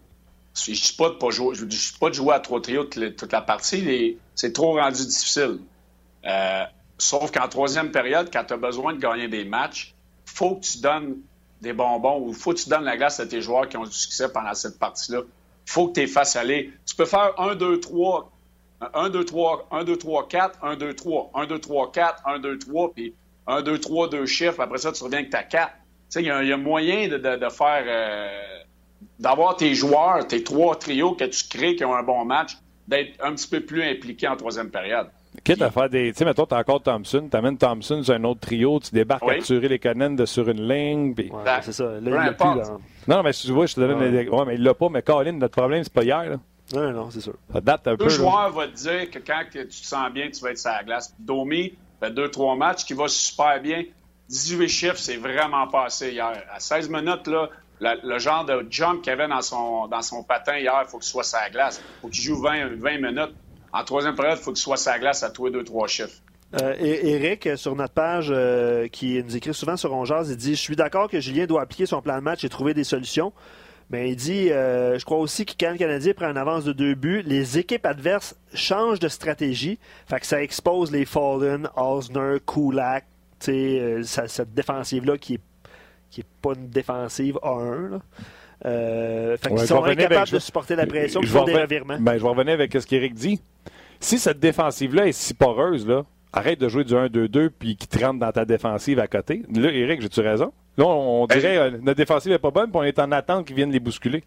[0.55, 2.83] Je ne dis pas de pas jouer, je dis pas de jouer à trois trios
[2.85, 4.17] toute, la- toute la partie.
[4.35, 5.59] c'est trop rendu difficile.
[6.25, 6.63] Euh,
[6.97, 9.93] sauf qu'en troisième période, quand tu as besoin de gagner des matchs,
[10.25, 11.17] faut que tu donnes
[11.61, 13.91] des bonbons ou faut que tu donnes la glace à tes joueurs qui ont du
[13.91, 15.21] succès pendant cette partie-là.
[15.65, 16.73] faut que tu les fasses aller.
[16.85, 18.31] Tu peux faire 1, 2, 3,
[18.93, 22.39] 1, 2, 3, 1, 2, 3, 4, 1, 2, 3, 1, 2, 3, 4, 1,
[22.39, 23.13] 2, 3, puis
[23.45, 24.59] 1, 2, 3, 2 chiffres.
[24.61, 25.73] Après ça, tu reviens avec ta 4.
[26.11, 28.27] Tu sais, il y, y a moyen de, de- de faire, euh,
[29.19, 32.53] d'avoir tes joueurs, tes trois trios que tu crées qui ont un bon match,
[32.87, 35.07] d'être un petit peu plus impliqués en troisième période.
[35.43, 36.11] Quitte à faire des.
[36.11, 39.35] Tu sais, mettons, t'as encore Thompson, t'amènes Thompson sur un autre trio, tu débarques Oui.
[39.35, 41.13] à tuer les Conan de sur une ligne.
[41.13, 41.83] puis- Ouais, c'est ça.
[41.85, 42.57] Là, il peu l'a plus, importe.
[42.57, 42.77] là.
[43.15, 44.45] Non, mais tu vois, je te donne Ouais.
[44.47, 46.23] mais il l'a pas, mais Colin, notre problème, c'est pas hier.
[46.31, 46.37] Là.
[46.73, 47.33] Non, non, c'est sûr.
[47.53, 48.05] Ça date un peu.
[48.05, 48.15] Le là.
[48.15, 50.71] joueur va te dire que quand que tu te sens bien, tu vas être sur
[50.71, 51.13] la glace.
[51.19, 53.83] Domi fait deux, trois matchs qui va super bien.
[54.29, 56.43] 18 chiffres, c'est vraiment passé hier.
[56.53, 57.27] À 16 minutes,
[57.79, 60.99] là, le genre de jump qu'il avait dans son, dans son patin hier, il faut
[60.99, 61.81] qu'il soit la glace.
[61.81, 63.33] Il faut qu'il joue 20, 20 minutes.
[63.73, 66.21] En troisième période, il faut qu'il soit la glace à tous les deux, trois chiffres.
[66.59, 70.61] Euh, Eric, sur notre page, euh, qui nous écrit souvent sur Ongeaz, il dit Je
[70.61, 73.33] suis d'accord que Julien doit appliquer son plan de match et trouver des solutions.
[73.91, 76.73] Mais il dit euh, Je crois aussi que quand le Canadien prend une avance de
[76.73, 79.77] deux buts, les équipes adverses changent de stratégie.
[80.07, 83.05] Fait que ça expose les Fallen, Osner, Kulak,
[83.47, 85.39] euh, cette défensive-là qui est,
[86.09, 87.91] qui est pas une défensive A1.
[87.91, 87.99] Là.
[88.65, 91.39] Euh, fait Ouais, qu'ils je sont incapables avec- de supporter la pression, Je ils vais
[91.39, 91.97] font des revirements.
[91.99, 93.41] Ben, je vais revenir avec ce qu'Éric dit.
[94.01, 98.03] Si cette défensive-là est si poreuse, là, arrête de jouer du 1-2-2 puis qui te
[98.03, 99.43] rentre dans ta défensive à côté.
[99.53, 100.51] Là, Éric, j'ai-tu raison?
[100.77, 103.11] Là, on, on Ben, dirait euh, notre défensive n'est pas bonne puis on est en
[103.11, 104.23] attente qu'ils viennent les bousculer.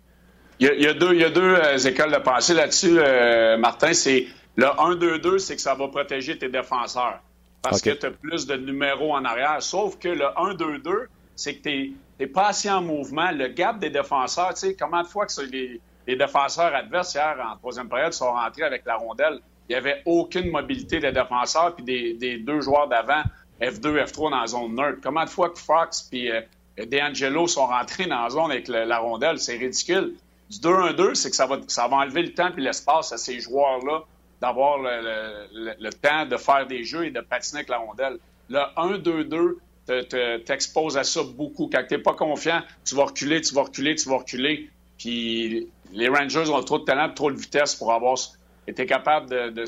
[0.61, 2.55] Il y a, il y a deux, il y a deux euh, écoles de pensée
[2.55, 3.93] là-dessus, euh, Martin.
[3.93, 7.21] C'est le 1-2-2, c'est que ça va protéger tes défenseurs.
[7.63, 9.63] Parce que tu as plus de numéros en arrière.
[9.63, 13.31] Sauf que le 1-2-2, c'est que tu n'es pas assez en mouvement.
[13.31, 17.37] Le gap des défenseurs, tu sais, comment de fois que les, les défenseurs adverses hier
[17.53, 21.75] en troisième période sont rentrés avec la rondelle, il n'y avait aucune mobilité des défenseurs
[21.77, 23.23] puis des, des deux joueurs d'avant,
[23.61, 24.99] F2, F3 dans la zone neutre.
[25.03, 26.41] Comment de fois que Fox puis euh,
[26.77, 30.15] DeAngelo sont rentrés dans la zone avec le- la rondelle, c'est ridicule.
[30.51, 33.39] Du 2-1-2, c'est que ça va, ça va enlever le temps et l'espace à ces
[33.41, 34.03] joueurs-là
[34.43, 38.19] d'avoir le, le- temps de faire des jeux et de patiner avec la rondelle.
[38.51, 41.71] Le 1-2-2 te- te- t'expose à ça beaucoup.
[41.73, 44.69] Quand tu n'es pas confiant, tu vas reculer, tu vas reculer, tu vas reculer.
[44.99, 48.19] Puis les Rangers ont trop de talent, trop de vitesse pour avoir
[48.67, 49.65] été capable de, de-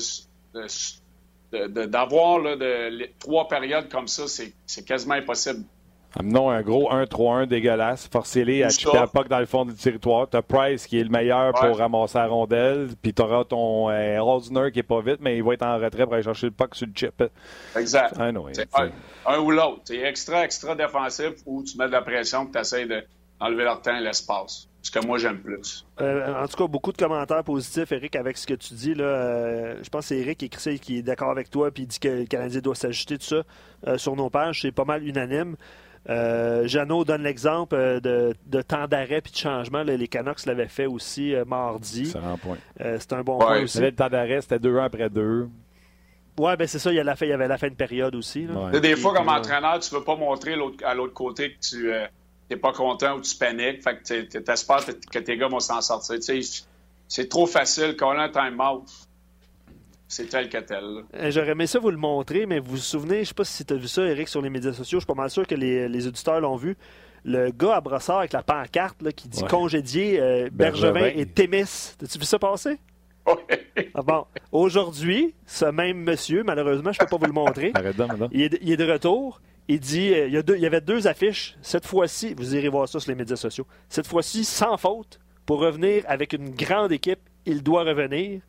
[0.53, 0.67] de-
[1.53, 5.63] de- de- d'avoir de- les- trois périodes comme ça, c'est quasiment impossible.
[6.17, 8.07] Amenons un gros 1-3-1 dégueulasse.
[8.11, 8.99] Forcez-les à pas.
[9.01, 10.27] la puck dans le fond du territoire.
[10.29, 11.67] T'as Price qui est le meilleur Ouais.
[11.69, 12.89] pour ramasser la rondelle.
[13.01, 16.03] Puis t'auras ton euh, Rosner qui est pas vite, mais il va être en retrait
[16.05, 17.21] pour aller chercher le puck sur le chip.
[17.75, 18.13] Exact.
[18.17, 18.89] Ah non, un,
[19.25, 19.81] un ou l'autre.
[19.85, 23.81] C'est extra, extra défensif ou tu mets de la pression et tu essaies d'enlever leur
[23.81, 24.69] temps et l'espace.
[24.81, 25.83] Ce que moi, j'aime plus.
[25.99, 28.93] Euh, en tout cas, beaucoup de commentaires positifs, Eric, avec ce que tu dis.
[28.93, 31.87] Là, Euh, je pense que c'est Eric et qui est d'accord avec toi puis il
[31.87, 33.41] dit que le Canadien doit s'ajuster tout ça
[33.87, 34.61] euh, sur nos pages.
[34.61, 35.55] C'est pas mal unanime.
[36.09, 39.83] Euh, Jeannot donne l'exemple euh, de, de temps d'arrêt puis de changement.
[39.83, 42.05] Là, les Canucks l'avaient fait aussi euh, mardi.
[42.07, 42.57] Ça rend point.
[42.81, 43.45] Euh, c'est un bon Ouais.
[43.45, 43.79] point aussi.
[43.79, 45.47] le temps d'arrêt, c'était 2-1 après 2.
[46.37, 46.91] Ouais, ben c'est ça.
[46.91, 48.45] Il y, a la fin, il y avait la fin de période aussi.
[48.45, 48.53] là.
[48.71, 48.79] Ouais.
[48.81, 51.91] Des fois, comme euh, entraîneur, tu veux pas montrer à l'autre côté que tu
[52.51, 53.81] n'es pas content ou tu paniques.
[53.83, 54.03] Fait que
[54.43, 56.17] tu espères que tes gars vont s'en sortir.
[57.07, 57.95] C'est trop facile.
[57.97, 58.83] Quand on a un time-out,
[60.07, 60.83] c'est tel que tel.
[61.15, 63.65] Euh, J'aurais aimé ça vous le montrer, mais vous vous souvenez, je sais pas si
[63.65, 65.55] tu as vu ça, Eric, sur les médias sociaux, je suis pas mal sûr que
[65.55, 66.77] les, les auditeurs l'ont vu.
[67.23, 69.49] Le gars à brossard avec la pancarte là, qui dit Ouais.
[69.49, 71.19] congédier euh, Bergevin, Bergevin.
[71.21, 71.95] et Témis.
[71.97, 72.77] T'as-tu vu ça passer?
[73.25, 73.89] Ouais.
[73.95, 74.25] Ah bon.
[74.51, 78.29] Aujourd'hui, ce même monsieur, malheureusement, je peux pas vous le montrer, Arrête donc, maintenant.
[78.31, 79.41] il est, de- il est de retour.
[79.67, 81.57] Il dit, euh, il y, a deux- il y avait deux affiches.
[81.63, 83.65] Cette fois-ci, vous irez voir ça sur les médias sociaux.
[83.89, 88.41] Cette fois-ci, sans faute, pour revenir avec une grande équipe, il doit revenir.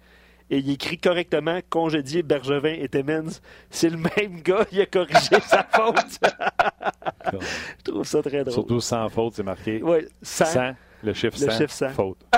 [0.48, 3.40] Et il écrit correctement congédier Bergevin et Timmins.
[3.68, 6.20] C'est le même gars, il a corrigé sa faute.
[7.32, 8.52] Je trouve ça très drôle.
[8.52, 9.82] Surtout sans faute, c'est marqué.
[9.82, 10.44] Ouais, sans.
[10.46, 11.88] 100, le chiffre Le 100, chiffre 100.
[11.90, 12.18] faute.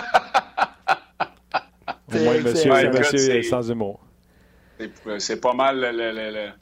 [2.10, 4.00] Au moins, monsieur, Ouais, monsieur est sans humour.
[4.78, 6.52] C'est- C'est pas mal le- le- le- le-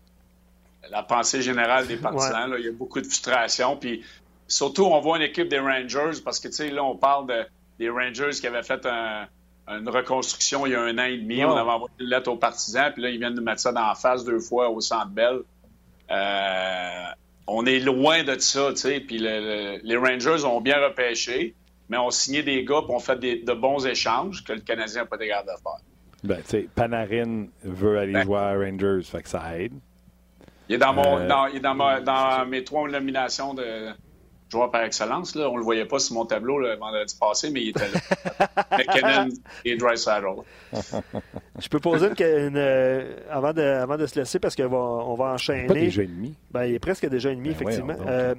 [0.90, 2.50] la pensée générale des partisans.
[2.50, 2.56] là.
[2.59, 3.76] Il y a beaucoup de frustration.
[3.76, 4.04] Puis
[4.48, 7.46] surtout, on voit une équipe des Rangers parce que, tu sais, là, on parle de-
[7.78, 9.26] des Rangers qui avaient fait un-
[9.68, 11.44] une reconstruction il y a un an et demi.
[11.44, 11.48] Oh.
[11.48, 12.92] On avait envoyé une lettre aux partisans.
[12.92, 15.40] Puis là, ils viennent nous mettre ça dans la face deux fois au Centre Bell.
[16.11, 17.05] Euh,
[17.46, 19.00] on est loin de ça, tu sais.
[19.00, 21.55] Puis le- le- les Rangers ont bien repêché,
[21.88, 25.02] mais ont signé des gars puis ont fait des- de bons échanges que le Canadien
[25.02, 25.81] n'a pas été capable de faire.
[26.24, 28.24] Ben, tu sais, Panarin veut aller Ben.
[28.24, 29.74] jouer à Rangers, fait que ça aide.
[30.68, 33.90] Il est dans, mon, Euh, dans, il est dans, ma- dans mes trois nominations de
[34.50, 35.35] joueur par excellence.
[35.35, 35.48] Là.
[35.48, 38.48] On ne le voyait pas sur mon tableau le vendredi passé, mais il était là.
[38.78, 39.28] McKinnon
[39.64, 40.42] et Drysaddle.
[41.61, 42.12] Je peux poser une,
[42.48, 45.66] une, euh, avant, de, avant de se laisser parce qu'on va, on va enchaîner.
[45.66, 46.35] Pas déjà demi.
[46.50, 47.96] Ben, il est presque déjà demi, Ben effectivement.
[48.06, 48.35] Euh,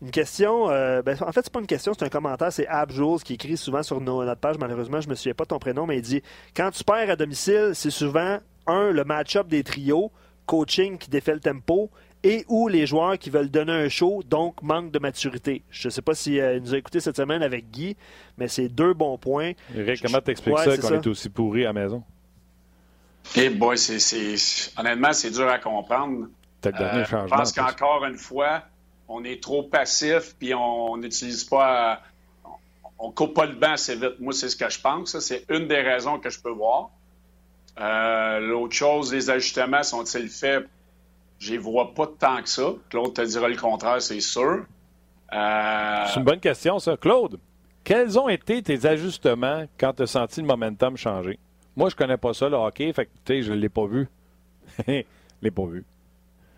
[0.00, 2.52] une question, euh, ben, en fait, c'est pas une question, c'est un commentaire.
[2.52, 4.56] C'est Ab Jules qui écrit souvent sur nos- notre page.
[4.58, 6.22] Malheureusement, je me souviens pas de ton prénom, mais il dit
[6.56, 10.12] Quand tu perds à domicile, c'est souvent, un, le match-up des trios,
[10.46, 11.90] coaching qui défait le tempo,
[12.24, 15.62] et ou les joueurs qui veulent donner un show, donc manque de maturité.
[15.70, 17.96] Je sais pas si euh, il nous a écouté cette semaine avec Guy,
[18.36, 19.52] mais c'est deux bons points.
[19.74, 22.02] Eric, comment t'expliques Ouais, ça qu'on est aussi pourri à la maison?
[23.36, 23.76] Et boy,
[24.78, 26.28] honnêtement, c'est dur à comprendre.
[26.60, 27.72] T'as le dernier Euh, je pense en plus.
[27.72, 28.62] qu'encore une fois,
[29.06, 32.02] on est trop passif, puis on n'utilise pas.
[32.44, 32.48] on-
[33.08, 34.18] on coupe pas le banc assez vite.
[34.18, 35.12] Moi, c'est ce que je pense.
[35.12, 35.20] ça.
[35.20, 36.90] C'est une des raisons que je peux voir.
[37.80, 40.66] Euh, L'autre chose, les ajustements sont-ils faits?
[41.38, 42.72] Je les vois pas tant que ça.
[42.90, 44.64] Claude te dira le contraire, c'est sûr.
[45.32, 46.96] Euh, C'est une bonne question, ça.
[46.96, 47.38] Claude,
[47.84, 51.38] quels ont été tes ajustements quand tu as senti le momentum changer?
[51.76, 54.08] Moi, je connais pas ça, le hockey, fait que, tu sais, je l'ai pas vu.
[54.86, 55.84] Je l'ai pas vu.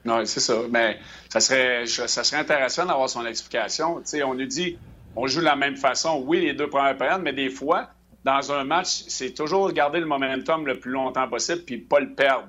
[0.07, 0.55] Oui, c'est ça.
[0.71, 3.97] Mais ça serait, ça serait intéressant d'avoir son explication.
[4.01, 4.79] Tu sais, on nous dit,
[5.15, 7.91] on joue de la même façon, oui, les deux premières périodes, mais des fois,
[8.25, 12.15] dans un match, c'est toujours garder le momentum le plus longtemps possible puis pas le
[12.15, 12.49] perdre.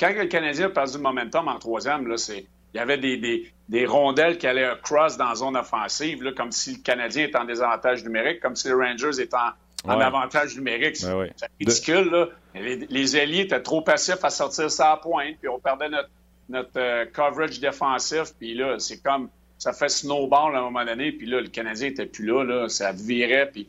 [0.00, 3.18] Quand le Canadien a perdu le momentum en troisième, là, c'est, il y avait des,
[3.18, 7.26] des, des rondelles qui allaient cross dans la zone offensive, là, comme si le Canadien
[7.26, 10.04] était en désavantage numérique, comme si les Rangers étaient en, en Ouais.
[10.04, 10.96] avantage numérique.
[10.96, 11.32] C'est Ouais, ouais.
[11.36, 12.28] c'est ridicule, là.
[12.54, 16.10] Les, les alliés étaient trop passifs à sortir ça à pointe, puis on perdait notre,
[16.48, 21.12] notre euh, coverage défensif, puis là, c'est comme, ça fait snowball à un moment donné,
[21.12, 23.68] puis là, le Canadien était plus là, là, ça virait, puis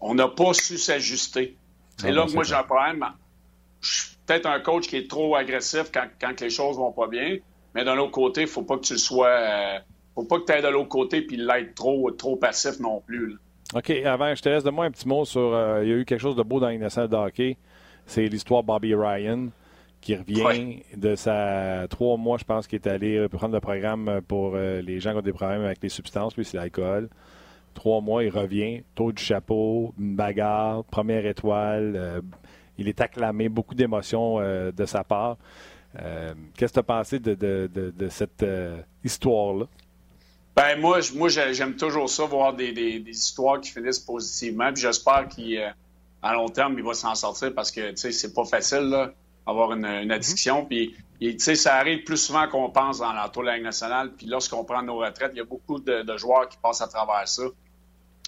[0.00, 1.56] on n'a pas su s'ajuster.
[1.96, 3.04] C'est Non, là que moi j'ai un problème.
[3.80, 7.36] Je peut-être un coach qui est trop agressif quand, quand les choses vont pas bien,
[7.74, 9.28] mais d'un autre côté, il faut pas que tu le sois...
[9.28, 9.78] euh,
[10.14, 13.30] faut pas que tu ailles de l'autre côté puis l'être trop, trop passif non plus.
[13.30, 13.36] là.
[13.74, 15.40] OK, avant, je te laisse de moi un petit mot sur.
[15.54, 17.56] euh, il y a eu quelque chose de beau dans l'innocent de hockey.
[18.06, 19.48] C'est l'histoire de Bobby Ryan
[20.00, 20.82] qui revient Ouais.
[20.94, 24.82] de sa trois mois, je pense, qui est allé euh, prendre le programme pour euh,
[24.82, 27.08] les gens qui ont des problèmes avec les substances, puis c'est l'alcool.
[27.72, 31.94] Trois mois, il revient, taux du chapeau, une bagarre, première étoile.
[31.96, 32.20] euh,
[32.78, 35.36] il est acclamé, beaucoup d'émotions euh, de sa part.
[36.00, 39.66] Euh, Qu'est-ce que tu as pensé de, de- de- de cette euh, histoire-là?
[40.56, 44.72] Ben moi, moi j'ai- j'aime toujours ça, voir des, des- des histoires qui finissent positivement.
[44.72, 48.88] Puis j'espère qu'à long terme, il va s'en sortir parce que c'est pas facile.
[48.90, 49.12] Là.
[49.46, 50.66] avoir une, une addiction.
[51.38, 54.10] Sais, ça arrive plus souvent qu'on pense dans l'entour de la Ligue nationale.
[54.16, 56.88] Puis lorsqu'on prend nos retraites, il y a beaucoup de, de joueurs qui passent à
[56.88, 57.42] travers ça.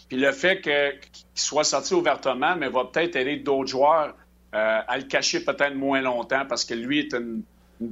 [0.08, 1.00] Puis le fait qu'il
[1.34, 4.14] soit sorti ouvertement, mais va peut-être aider d'autres joueurs
[4.56, 7.42] euh, à le cacher peut-être moins longtemps parce que lui est une,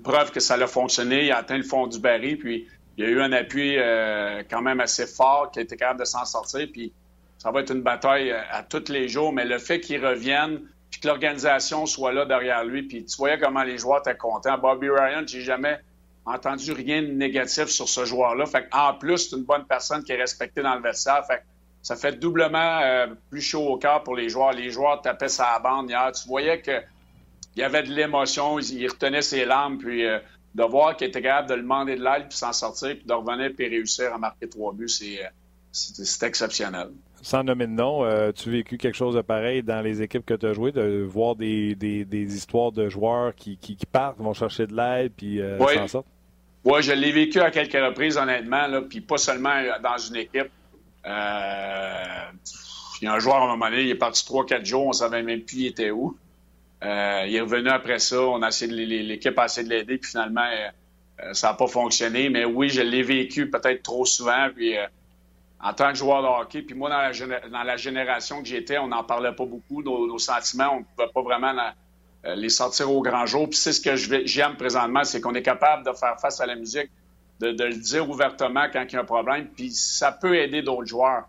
[0.03, 1.27] preuve que ça a fonctionné.
[1.27, 4.43] Il a atteint le fond du baril, puis il y a eu un appui euh,
[4.49, 6.67] quand même assez fort qui a été capable de s'en sortir.
[6.73, 6.91] Puis
[7.37, 10.63] ça va être une bataille euh, à tous les jours, mais le fait qu'il revienne,
[10.91, 14.57] puis que l'organisation soit là derrière lui, puis tu voyais comment les joueurs étaient contents.
[14.57, 15.79] Bobby Ryan, j'ai jamais
[16.25, 18.47] entendu rien de négatif sur ce joueur-là.
[18.47, 21.27] Fait en plus, c'est une bonne personne qui est respectée dans le vestiaire.
[21.85, 24.53] Ça fait doublement euh, plus chaud au cœur pour les joueurs.
[24.53, 26.11] Les joueurs tapaient sa bande hier.
[26.11, 26.81] Tu voyais que
[27.57, 30.19] il y avait de l'émotion, il, retenait ses larmes, puis euh,
[30.55, 33.53] de voir qu'il était capable de demander de l'aide, puis s'en sortir, puis de revenir,
[33.57, 36.89] puis réussir à marquer trois buts, c'est euh, exceptionnel.
[37.23, 40.27] Sans nommer de nom, euh, tu as vécu quelque chose de pareil dans les équipes
[40.27, 43.87] que tu as jouées, de voir des, des, des histoires de joueurs qui, qui, qui
[43.87, 45.75] partent, vont chercher de l'aide, puis euh, Oui.
[45.75, 46.07] s'en sortent?
[46.65, 50.51] Oui, je l'ai vécu à quelques reprises, honnêtement, là, puis pas seulement dans une équipe.
[51.07, 51.11] Il
[53.03, 55.23] y a un joueur, à un moment donné, il est parti 3-4 jours, on savait
[55.23, 56.17] même plus il était où.
[56.85, 60.11] Euh, il est revenu après ça, on a essayé l'équipe a essayé de l'aider, puis
[60.11, 60.45] finalement,
[61.21, 62.29] euh, ça n'a pas fonctionné.
[62.29, 64.87] Mais oui, je l'ai vécu peut-être trop souvent, puis euh,
[65.63, 69.03] en tant que joueur de hockey, puis moi, dans la, génération que j'étais, on n'en
[69.03, 71.55] parlait pas beaucoup, nos, sentiments, on ne pouvait pas vraiment
[72.37, 73.49] les sortir au grand jour.
[73.49, 76.55] Puis c'est ce que j'aime présentement, c'est qu'on est capable de faire face à la
[76.55, 76.91] musique,
[77.45, 80.63] de, de le dire ouvertement quand il y a un problème, puis ça peut aider
[80.63, 81.25] d'autres joueurs.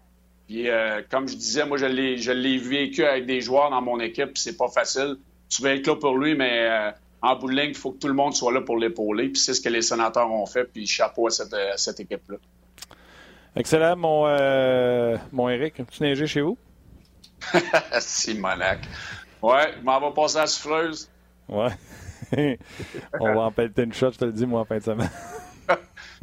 [0.48, 3.82] Puis euh, comme je disais, moi je l'ai je l'ai vécu avec des joueurs dans
[3.82, 5.18] mon équipe, puis c'est pas facile.
[5.50, 8.00] Tu vas être là pour lui, mais euh, en bout de ligne, il faut que
[8.00, 9.30] tout le monde soit là pour l'épauler.
[9.30, 12.38] Puis c'est ce que les sénateurs ont fait, puis chapeau à cette, à cette équipe-là.
[13.56, 15.82] Excellent, mon, euh, mon Eric.
[15.90, 16.58] Tu neigé chez vous?
[18.00, 18.80] Simonac.
[19.42, 21.10] Ouais, je m'en vais passer à la souffleuse.
[21.48, 21.70] Ouais.
[23.20, 25.10] On va en pelleter une shot, je te le dis, moi, en fin de semaine.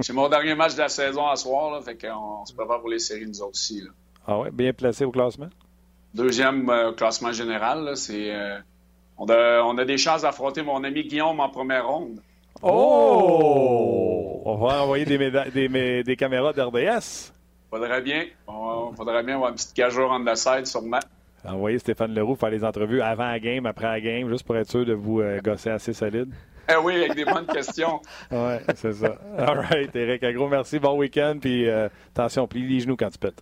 [0.00, 2.88] C'est mon dernier match de la saison à soir, là, fait qu'on se prépare pour
[2.88, 3.80] les séries nous autres aussi.
[3.82, 3.90] là.
[4.26, 5.48] Ah ouais, bien placé au classement?
[6.14, 8.58] Deuxième euh, classement général, là, c'est euh,
[9.18, 12.20] on, a, on a des chances d'affronter mon ami Guillaume en première ronde.
[12.62, 14.42] Oh!
[14.44, 17.32] On va envoyer des, méda- des, mé- des caméras d'RDS.
[17.70, 20.98] Faudrait bien, on, faudrait bien avoir une petite gageure on the side sûrement.
[21.44, 24.70] Envoyer Stéphane Leroux faire les entrevues avant la game, après la game, juste pour être
[24.70, 26.32] sûr de vous euh, gosser assez solide.
[26.68, 28.00] Eh oui, avec des bonnes questions.
[28.30, 29.18] Ouais, c'est ça.
[29.38, 30.78] All right, Eric, un gros merci.
[30.78, 31.38] Bon week-end.
[31.40, 33.40] Puis euh, attention, plie les genoux quand tu pètes.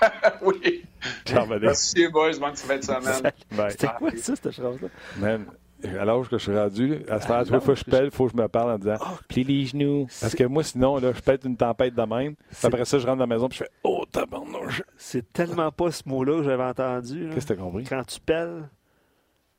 [0.42, 0.84] oui.
[1.24, 1.46] Ciao.
[1.46, 2.38] Merci, boys.
[2.38, 3.32] Bonne fin de semaine.
[3.70, 4.88] C'était quoi ça, cette chose-là?
[5.18, 5.46] Man,
[5.84, 8.10] à l'âge que je suis rendu, à ce temps, trois fois que je pèle, il
[8.10, 8.96] faut que je me parle en disant
[9.28, 10.06] plie les genoux.
[10.20, 12.34] Parce que moi, sinon, là, je pète une tempête de même.
[12.36, 14.82] Puis après ça, je rentre dans la maison puis je fais Oh, tabarnouche.
[14.96, 17.30] C'est tellement pas ce mot-là que j'avais entendu.
[17.32, 17.84] Qu'est-ce que t'as compris?
[17.84, 18.68] Quand tu pelles,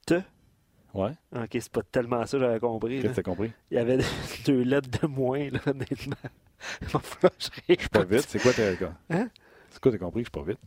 [0.06, 0.22] te.
[0.94, 1.12] Ouais.
[1.36, 3.02] Ok, c'est pas tellement ça j'avais compris.
[3.02, 3.52] Qu'est-ce que t'as compris?
[3.70, 4.00] Il y avait
[4.46, 6.16] deux lettres de moins, là, honnêtement.
[6.82, 8.26] Je suis pas vite.
[8.28, 8.74] C'est quoi t'as?
[9.10, 9.30] Hein?
[9.70, 10.22] C'est quoi t'as compris?
[10.22, 10.60] Je suis pas vite?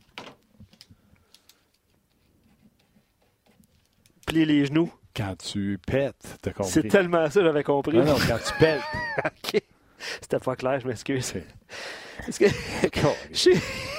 [4.27, 4.93] Plier les genoux.
[5.15, 6.73] Quand tu pètes, t'as compris.
[6.73, 7.99] C'est tellement ça j'avais compris.
[7.99, 8.81] Ah non, quand tu pètes.
[9.25, 9.63] ok.
[10.21, 11.35] C'était pas clair, je m'excuse.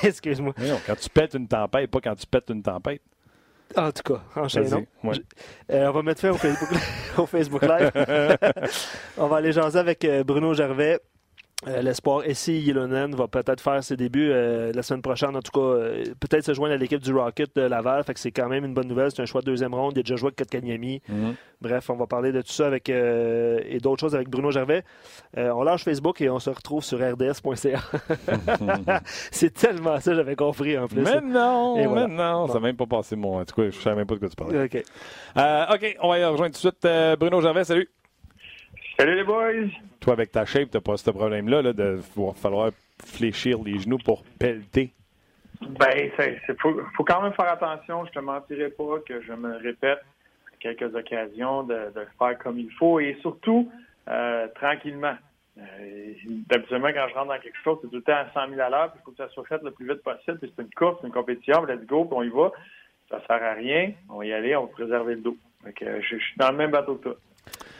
[0.04, 0.54] Excuse-moi.
[0.58, 3.02] Non, quand tu pètes une tempête, pas quand tu pètes une tempête.
[3.76, 4.86] En tout cas, enchaînons.
[5.04, 5.16] Ouais.
[5.72, 6.70] Euh, on va mettre fin au Facebook,
[7.18, 7.92] au Facebook Live.
[9.18, 11.00] on va aller jaser avec euh, Bruno Gervais.
[11.68, 15.36] Euh, L'espoir Essie Ylonen va peut-être faire ses débuts euh, la semaine prochaine.
[15.36, 18.04] En tout cas, euh, peut-être se joindre à l'équipe du Rocket de Laval.
[18.04, 19.12] Fait que c'est quand même une bonne nouvelle.
[19.12, 19.94] C'est un choix de deuxième ronde.
[19.96, 21.02] Il a déjà joué avec Kotkaniemi.
[21.08, 21.36] Mhm.
[21.62, 24.84] Bref, on va parler de tout ça avec et d'autres choses avec Bruno Gervais.
[25.38, 27.80] On lâche Facebook et on se retrouve sur rds.ca.
[29.32, 31.02] c'est tellement ça, j'avais compris en plus.
[31.02, 32.08] Mais non, Et voilà.
[32.10, 33.40] mais non, ça n'a même pas passé mon.
[33.40, 34.64] En tout cas, je savais même pas de quoi tu parlais.
[34.66, 34.84] OK.
[35.74, 37.64] OK, on va y rejoindre tout de suite Bruno Gervais.
[37.64, 37.90] Salut.
[38.98, 39.70] Salut les boys!
[40.00, 42.72] Toi, avec ta shape, t'as pas ce problème-là là, de va falloir
[43.04, 44.94] fléchir les genoux pour pelleter.
[45.62, 45.90] Ben,
[46.20, 48.06] il faut, faut quand même faire attention.
[48.06, 52.38] Je te mentirai pas que je me répète à quelques occasions de, de le faire
[52.38, 53.72] comme il faut et surtout
[54.10, 55.16] euh, tranquillement.
[55.58, 56.14] Euh,
[56.50, 58.70] D'habituellement, quand je rentre dans quelque chose, c'est tout le temps à 100 000 à
[58.70, 60.38] l'heure, puis il faut que ça soit fait le plus vite possible.
[60.40, 62.52] Puis c'est une course, c'est une compétition, puis let's go, puis on y va.
[63.10, 63.92] Ça sert à rien.
[64.10, 65.38] On va y aller, on va préserver le dos.
[65.64, 67.16] Fait que, je, je suis dans le même bateau que toi.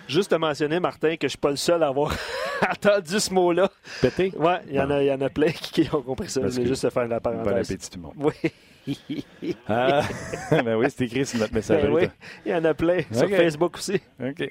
[0.08, 2.14] Juste te mentionner, Martin, que je suis pas le seul à avoir
[2.70, 3.70] entendu ce mot-là.
[4.02, 4.34] Pété?
[4.38, 6.42] Ouais, il y, en a- il y en a plein qui ont compris ça.
[6.44, 7.54] Je voulais juste faire la parenthèse.
[7.54, 8.14] Bon appétit, tout le monde.
[8.18, 9.26] Oui.
[9.68, 10.02] Ah,
[10.52, 11.88] ben oui, c'est écrit sur notre messagerie.
[11.88, 12.08] Ben oui,
[12.46, 13.00] il y en a plein.
[13.12, 13.36] Sur OK.
[13.36, 14.02] Facebook aussi.
[14.22, 14.50] OK.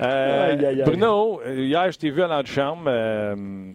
[0.00, 0.82] Euh, Aïe, aïe, aïe.
[0.84, 2.84] Bruno, euh, hier, je t'ai vu à l'antichambre.
[2.86, 3.72] Euh,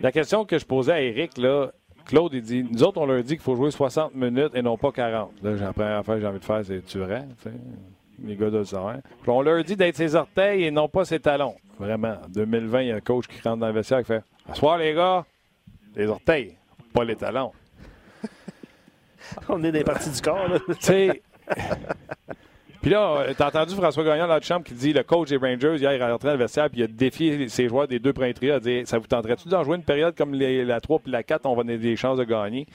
[0.00, 1.68] la question que je posais à Eric, là,
[2.06, 4.76] Claude, il dit Nous autres, on leur dit qu'il faut jouer 60 minutes et non
[4.76, 5.30] pas 40.
[5.42, 7.54] Là, j'ai la première affaire que j'ai envie de faire, c'est tu rends, tu sais.
[8.24, 8.82] Les gars de ça.
[9.22, 11.54] Puis on leur dit d'être ses orteils et non pas ses talons.
[11.78, 12.16] Vraiment.
[12.24, 14.22] En 2020, il y a un coach qui rentre dans le vestiaire et qui fait
[14.50, 15.24] Asseoir, les gars,
[15.94, 16.56] les orteils,
[16.92, 17.52] pas les talons.
[19.48, 20.58] On est des parties du corps, là.
[20.68, 21.22] tu sais.
[22.80, 25.76] Puis là, t'as entendu François Gagnon dans la chambre qui dit le coach des Rangers,
[25.76, 28.12] hier, il est rentré dans le vestiaire puis il a défié ses joueurs des deux.
[28.40, 31.10] Il a dit Ça vous tenterait-tu d'en jouer une période comme les- la 3 puis
[31.10, 32.66] la 4 On va donner des chances de gagner.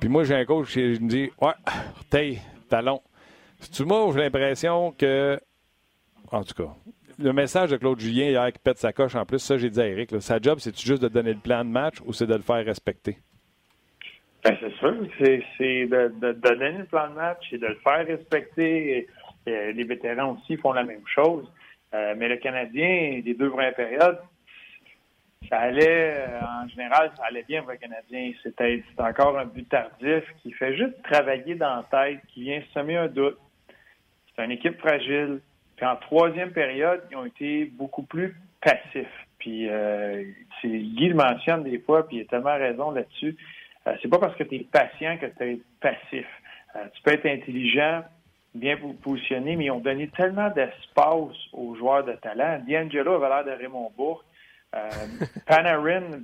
[0.00, 1.52] Puis moi, j'ai un coach qui me dit Ouais,
[1.98, 3.00] orteil, talon.
[3.62, 5.40] C'est-tu moi j'ai l'impression que.
[6.30, 6.74] En tout cas,
[7.18, 9.80] le message de Claude Julien hier qui pète sa coche en plus, ça, j'ai dit
[9.80, 12.34] à Eric sa job, c'est-tu juste de donner le plan de match ou c'est de
[12.34, 13.18] le faire respecter?
[14.44, 14.94] Ben, c'est sûr.
[15.18, 19.08] C'est, c'est de, donner le plan de match et de le faire respecter.
[19.46, 21.46] Et les vétérans aussi font la même chose.
[21.94, 24.18] Euh, mais le Canadien, les deux premières périodes,
[25.48, 28.32] ça allait, euh, en général, ça allait bien pour le Canadien.
[28.42, 32.62] C'était, c'est encore un but tardif qui fait juste travailler dans la tête, qui vient
[32.72, 33.38] semer un doute.
[34.36, 35.40] C'est une équipe fragile.
[35.76, 39.26] Puis en troisième période, ils ont été beaucoup plus passifs.
[39.38, 40.24] Puis euh,
[40.64, 43.36] Guy le mentionne des fois, puis il a tellement raison là-dessus.
[43.86, 46.26] Euh, c'est pas parce que tu es patient que tu es passif.
[46.76, 48.04] Euh, tu peux être intelligent,
[48.54, 52.60] bien po- positionné, mais ils ont donné tellement d'espace aux joueurs de talent.
[52.68, 54.24] D'Angelo avait l'air de Raymond Bourque.
[54.74, 54.88] Euh,
[55.46, 56.22] Panarin,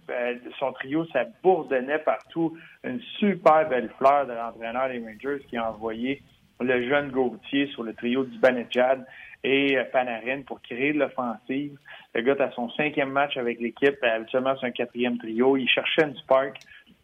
[0.58, 2.56] son trio, ça bourdonnait partout.
[2.84, 6.22] Une super belle fleur de l'entraîneur des Rangers qui a envoyé
[6.60, 9.04] le jeune Gauthier sur le trio du Banejad
[9.44, 11.78] et euh, Panarin pour créer de l'offensive.
[12.14, 13.96] Le gars à son cinquième match avec l'équipe.
[14.02, 15.56] Euh, Habituellement, c'est un quatrième trio.
[15.56, 16.58] Il cherchait une spark,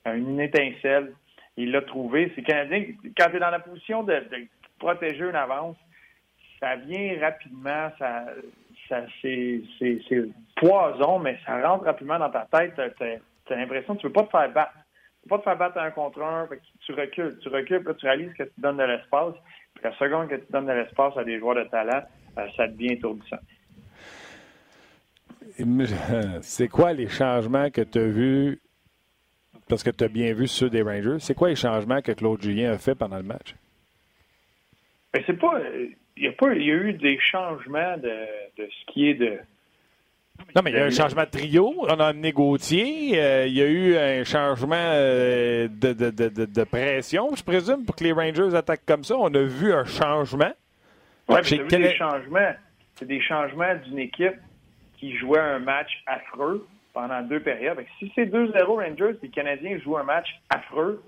[0.06, 1.12] une étincelle.
[1.56, 2.32] Il l'a trouvé.
[2.34, 2.84] C'est Canadien.
[3.16, 4.22] Quand tu es dans la position de,
[4.78, 5.76] protéger une avance,
[6.60, 7.90] ça vient rapidement.
[7.98, 8.26] Ça,
[9.22, 9.62] c'est,
[10.56, 12.74] poison, mais ça rentre rapidement dans ta tête.
[12.98, 14.72] Tu as, l'impression que tu ne veux pas te faire battre.
[15.28, 16.46] Pas te faire battre un contre un.
[16.46, 17.38] Fait que tu recules.
[17.40, 19.34] Tu recules, puis là, tu réalises que tu donnes de l'espace.
[19.74, 22.02] Puis la seconde que tu donnes de l'espace à des joueurs de talent,
[22.38, 23.38] euh, ça devient étourdissant.
[26.42, 28.60] C'est quoi les changements que tu as vus?
[29.68, 31.18] Parce que tu as bien vu ceux des Rangers?
[31.20, 33.54] C'est quoi les changements que Claude Julien a fait pendant le match?
[35.12, 35.60] Ben, c'est pas.
[36.16, 39.14] Il y, a pas, il y a eu des changements de, de ce qui est
[39.14, 39.38] de.
[40.54, 41.74] Non, mais il y a un changement de trio.
[41.78, 43.20] On a amené Gauthier.
[43.20, 47.94] Euh, il y a eu un changement euh, de, de, de, pression, je présume, pour
[47.96, 49.16] que les Rangers attaquent comme ça.
[49.16, 50.52] On a vu un changement.
[51.26, 52.52] T'as vu quel- des changements.
[52.96, 54.36] C'est des changements d'une équipe
[54.98, 57.78] qui jouait un match affreux pendant deux périodes.
[57.98, 61.02] Si c'est 2-0 Rangers les Canadiens jouent un match affreux,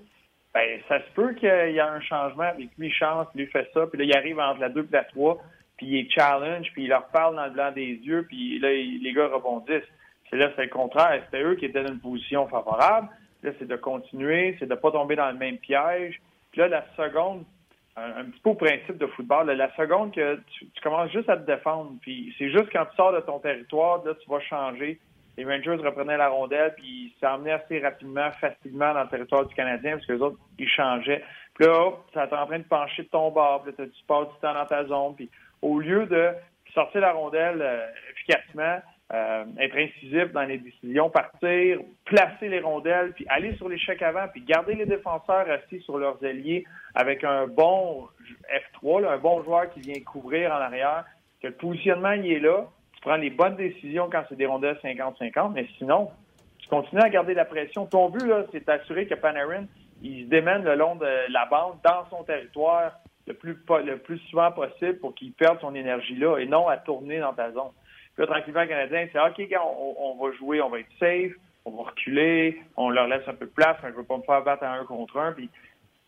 [0.53, 3.85] ben, ça se peut qu'il y ait un changement, puis lui chance, lui fait ça,
[3.87, 5.37] puis là, il arrive entre la 2 et la 3,
[5.77, 8.69] puis il est challenge, puis il leur parle dans le blanc des yeux, puis là,
[8.69, 9.83] les gars rebondissent.
[10.29, 11.21] C'est là, c'est le contraire.
[11.25, 13.09] C'était eux qui étaient dans une position favorable.
[13.43, 16.19] Là, c'est de continuer, c'est de pas tomber dans le même piège.
[16.51, 17.43] Puis là, la seconde,
[17.95, 21.37] un, petit peu au principe de football, là, la seconde que tu, commences juste à
[21.37, 24.99] te défendre, puis c'est juste quand tu sors de ton territoire, là, tu vas changer.
[25.37, 29.53] Les Rangers reprenaient la rondelle, puis ils s'emmenaient assez rapidement, facilement dans le territoire du
[29.53, 31.23] Canadien, parce que les autres, ils changeaient.
[31.53, 34.03] Puis là, hop, ça t'est en train de pencher de ton bord, puis là, tu
[34.07, 35.29] passes du temps dans ta zone, puis
[35.61, 36.31] au lieu de
[36.73, 38.79] sortir la rondelle euh, efficacement,
[39.13, 44.27] euh, être incisif dans les décisions, partir, placer les rondelles, puis aller sur l'échec avant,
[44.27, 48.07] puis garder les défenseurs assis sur leurs ailiers avec un bon
[48.51, 51.05] F3, là, un bon joueur qui vient couvrir en arrière,
[51.41, 54.77] que le positionnement il est là, tu prends les bonnes décisions quand c'est des rondelles
[54.83, 56.09] 50-50, mais sinon,
[56.59, 57.85] tu continues à garder la pression.
[57.85, 59.65] Ton but, c'est d'assurer que Panarin,
[60.01, 62.91] il se démène le long de la bande, dans son territoire,
[63.27, 66.67] le plus, po- le plus souvent possible pour qu'il perde son énergie là et non
[66.67, 67.71] à tourner dans ta zone.
[68.15, 70.87] Puis là, tranquillement, le Canadien, c'est OK, gars, on, on va jouer, on va être
[70.99, 71.33] safe,
[71.65, 74.23] on va reculer, on leur laisse un peu de place, mais je veux pas me
[74.23, 75.33] faire battre à un contre un.
[75.33, 75.49] Puis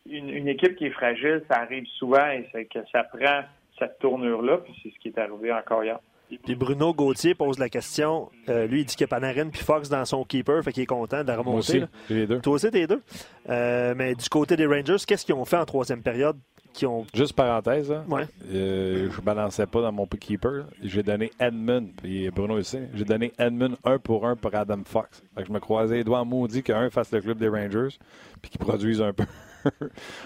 [0.09, 3.41] une, une équipe qui est fragile, ça arrive souvent et c'est que ça prend
[3.77, 5.99] cette tournure-là, puis c'est ce qui est arrivé encore hier.
[6.45, 8.29] Puis Bruno Gauthier pose la question.
[8.49, 10.83] euh, lui, il dit qu'il y a Panarin puis Fox dans son keeper, fait qu'il
[10.83, 11.91] est content de la Moi aussi, remonter.
[12.09, 12.39] les deux.
[12.39, 13.01] Toi aussi, t'es deux.
[13.49, 16.37] Euh, mais du côté des Rangers, qu'est-ce qu'ils ont fait en troisième période?
[16.73, 17.05] Qui ont...
[17.13, 17.91] Juste parenthèse.
[18.07, 18.23] Ouais.
[18.53, 20.65] Euh, je balançais pas dans mon keeper.
[20.81, 22.77] J'ai donné Edmund, puis Bruno aussi.
[22.93, 25.23] J'ai donné Edmund un pour un pour Adam Fox.
[25.35, 27.97] Fait que je me croisais les doigts en maudit qu'un fasse le club des Rangers,
[28.41, 29.25] puis qu'il produise un peu.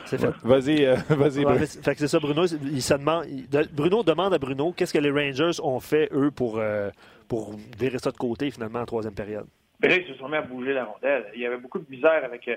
[0.05, 0.31] C'est fait.
[0.43, 1.59] Vas-y, euh, vas-y, Ouais, Bruno.
[1.65, 2.45] fait, fait que c'est ça, Bruno.
[2.45, 6.07] Il se demande, il- de- Bruno demande à Bruno qu'est-ce que les Rangers ont fait,
[6.13, 6.91] eux, pour, euh,
[7.27, 9.47] pour virer ça de côté, finalement, en troisième période?
[9.81, 11.25] Là, ils se sont mis à bouger la rondelle.
[11.33, 12.47] Il y avait beaucoup de misère avec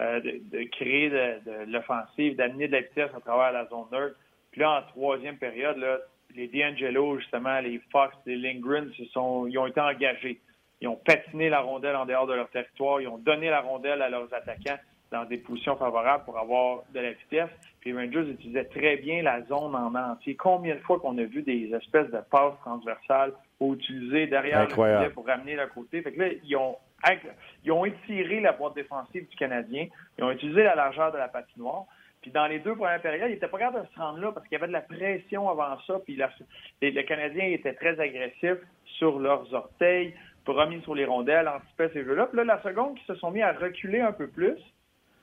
[0.00, 3.86] euh, de, de créer de, de l'offensive, d'amener de la vitesse à travers la zone
[3.92, 4.16] neutre.
[4.50, 5.98] Puis là, en troisième période, là,
[6.34, 10.40] les D'Angelo, justement, les Fox, les Lindgren, se sont, ils ont été engagés.
[10.80, 13.00] Ils ont patiné la rondelle en dehors de leur territoire.
[13.00, 14.78] Ils ont donné la rondelle à leurs attaquants.
[15.10, 17.50] dans des positions favorables pour avoir de la vitesse.
[17.80, 20.36] Puis les Rangers utilisaient très bien la zone en entier.
[20.36, 24.98] Combien de fois qu'on a vu des espèces de passes transversales utilisées derrière Incroyable.
[24.98, 26.02] le filet pour ramener le côté?
[26.02, 26.76] Fait que là, ils ont,
[27.64, 29.86] ils ont étiré la boîte défensive du Canadien.
[30.18, 31.84] Ils ont utilisé la largeur de la patinoire.
[32.22, 34.46] Puis dans les deux premières périodes, ils n'étaient pas capables de se rendre là parce
[34.46, 35.94] qu'il y avait de la pression avant ça.
[36.04, 36.30] Puis la-
[36.82, 40.14] les- le Canadien était très agressif sur leurs orteils,
[40.46, 42.26] remis sur les rondelles, anticipait ces jeux-là.
[42.26, 44.58] Puis là, la seconde, qui se sont mis à reculer un peu plus,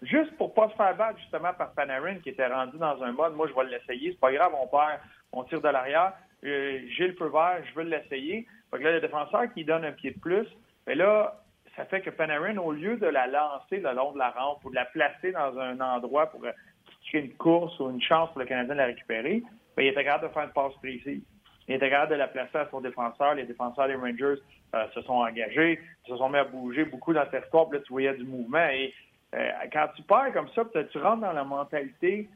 [0.01, 3.35] juste pour pas se faire battre justement par Panarin qui était rendu dans un mode,
[3.35, 4.99] moi je vais l'essayer, c'est pas grave, on perd,
[5.33, 6.13] on tire de l'arrière,
[6.45, 8.47] euh, j'ai le feu vert, je veux l'essayer.
[8.71, 10.47] Fait que là, le défenseur qui donne un pied de plus,
[10.85, 11.35] mais là,
[11.77, 14.71] ça fait que Panarin, au lieu de la lancer le long de la rampe ou
[14.71, 16.51] de la placer dans un endroit pour euh,
[17.07, 19.43] créer une course ou une chance pour le Canadien de la récupérer,
[19.75, 21.21] ben, il était capable de faire une passe précise.
[21.67, 23.35] Il était capable de la placer à son défenseur.
[23.35, 24.41] Les défenseurs des Rangers
[24.73, 27.71] euh, se sont engagés, se sont mis à bouger beaucoup dans le territoire.
[27.71, 28.67] Là, tu voyais du mouvement.
[28.69, 28.91] Et
[29.35, 32.27] euh, quand tu perds comme ça, tu rentres dans la mentalité,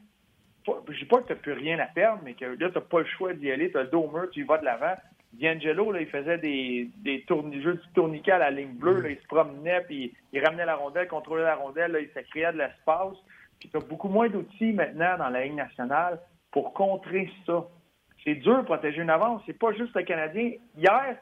[0.66, 2.80] je dis pas que tu n'as plus rien à perdre, mais que là, tu n'as
[2.80, 3.72] pas le choix d'y aller.
[3.72, 4.94] Tu as le dos au tu y vas de l'avant.
[5.32, 7.24] D'Angelo, il faisait des, des
[7.62, 9.00] jeux de tourniquet à la ligne bleue.
[9.00, 11.92] Là, il se promenait, puis il ramenait la rondelle, contrôlait la rondelle.
[11.92, 13.16] Là, il créé de l'espace.
[13.58, 16.20] Puis tu as beaucoup moins d'outils maintenant dans la Ligue nationale
[16.50, 17.64] pour contrer ça.
[18.24, 19.42] C'est dur de protéger une avance.
[19.46, 20.52] C'est pas juste le Canadien.
[20.76, 21.16] Hier,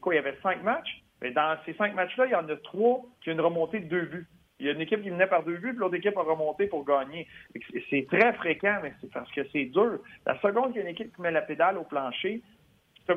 [0.00, 1.02] quoi, il y avait cinq matchs.
[1.20, 3.88] Mais dans ces cinq matchs-là, il y en a trois qui ont une remontée de
[3.88, 4.26] deux buts.
[4.58, 6.66] Il y a une équipe qui venait par deux buts, puis l'autre équipe a remonté
[6.66, 7.26] pour gagner.
[7.88, 10.00] C'est très fréquent, mais c'est parce que c'est dur.
[10.26, 12.42] La seconde qu'il y a une équipe qui met la pédale au plancher,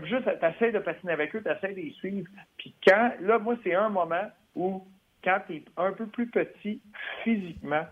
[0.01, 2.27] tu juste, t'essaies de patiner avec eux, t'essaies de les suivre.
[2.57, 4.85] Puis quand, là, moi, c'est un moment où,
[5.23, 6.81] quand tu es un peu plus petit
[7.23, 7.85] physiquement,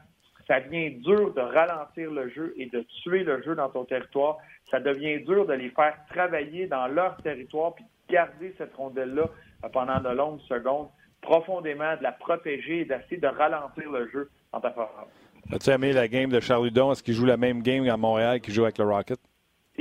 [0.48, 4.38] ça devient dur de ralentir le jeu et de tuer le jeu dans ton territoire.
[4.70, 9.30] Ça devient dur de les faire travailler dans leur territoire puis de garder cette rondelle-là
[9.72, 10.90] pendant de longues secondes,
[11.22, 15.08] profondément, de la protéger et d'essayer de ralentir le jeu en ta faveur.
[15.52, 16.68] As-tu aimé la game de Charles?
[16.68, 19.20] Est-ce qu'il joue la même game à Montréal qu'il joue avec le Rocket?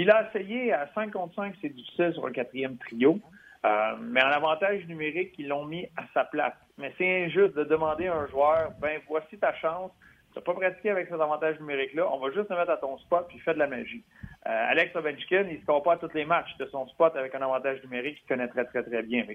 [0.01, 3.20] Il a essayé à 5 contre 5, c'est difficile sur le quatrième trio.
[3.66, 6.55] Euh, mais en avantage numérique, ils l'ont mis à sa place.
[6.78, 9.92] Mais c'est injuste de demander à un joueur, ben voici ta chance,
[10.32, 12.96] tu n'as pas pratiqué avec cet avantage numérique-là, on va juste te mettre à ton
[12.96, 14.03] spot puis fais de la magie.
[14.46, 17.34] Euh, Alex Ovechkin, il ne score pas à tous les matchs de son spot avec
[17.34, 19.26] un avantage numérique qu'il connaît très, très, très bien.
[19.26, 19.34] Que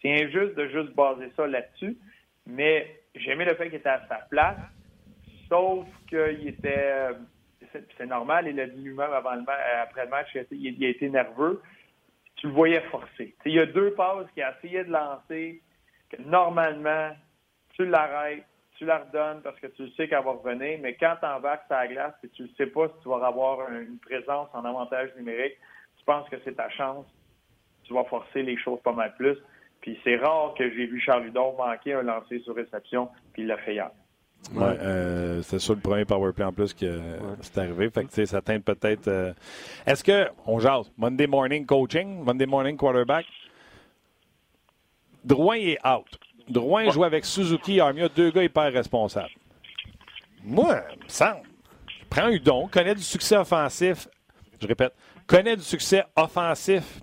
[0.00, 1.98] C'est injuste de juste baser ça là-dessus,
[2.46, 4.60] mais j'ai aimé le fait qu'il était à sa place,
[5.48, 7.08] sauf qu'il était...
[7.96, 11.08] c'est normal, il l'a dit lui-même avant le euh, après le match, il a été,
[11.08, 11.62] nerveux.
[12.36, 13.34] Tu le voyais forcer.
[13.44, 15.62] Il y a deux passes qu'il a essayé de lancer,
[16.10, 17.10] que normalement,
[17.70, 18.44] tu l'arrêtes,
[18.76, 21.68] tu la redonnes parce que tu le sais qu'elle va revenir, mais quand tu embarques
[21.70, 24.64] la glace et tu ne sais pas si tu vas avoir un- une présence en
[24.64, 25.56] avantage numérique,
[25.96, 27.06] tu penses que c'est ta chance,
[27.84, 29.38] tu vas forcer les choses pas mal plus.
[29.80, 33.48] Puis c'est rare que j'ai vu Charles Hudon manquer un lancer sur réception, puis il
[33.48, 33.90] l'a fait hier.
[34.52, 37.00] Ouais, euh, c'est sur le premier powerplay en plus que
[37.40, 37.90] c'est arrivé.
[37.90, 39.08] Fait que, ça teinte peut-être.
[39.08, 39.32] euh,
[39.86, 43.26] Est-ce que, on jase, Monday morning coaching, Monday morning quarterback,
[45.24, 46.06] Drouin est out.
[46.48, 49.30] Drouin joue avec Suzuki, Armia, deux gars hyper responsables.
[50.42, 51.40] Moi, il me semble,
[52.10, 54.06] prends Udon, connaît du succès offensif,
[54.60, 54.92] je répète,
[55.26, 57.00] connaît du succès offensif,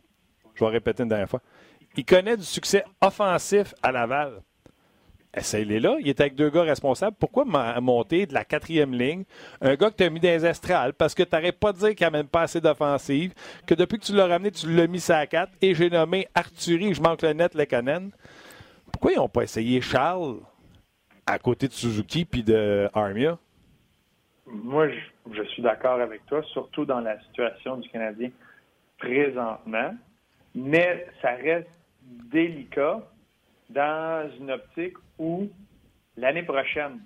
[0.53, 1.41] je vais répéter une dernière fois,
[1.97, 4.43] il connaît du succès offensif à Laval.
[5.33, 5.95] Essaye-les là.
[5.99, 7.15] Il est avec deux gars responsables.
[7.17, 9.23] Pourquoi monter de la quatrième ligne
[9.61, 12.05] un gars que tu as mis les estrales parce que tu pas de dire qu'il
[12.05, 13.33] n'amène pas assez d'offensive,
[13.65, 16.93] que depuis que tu l'as ramené, tu l'as mis la 4 et j'ai nommé Arthurie,
[16.93, 18.11] je manque le net, le Canen.
[18.91, 20.39] Pourquoi ils n'ont pas essayé Charles
[21.25, 23.37] à côté de Suzuki puis de Armia?
[24.45, 24.89] Moi,
[25.31, 28.31] je suis d'accord avec toi, surtout dans la situation du Canadien
[28.97, 29.95] présentement,
[30.53, 31.69] mais ça reste
[32.01, 32.99] délicat
[33.69, 35.49] dans une optique où
[36.17, 36.99] l'année prochaine,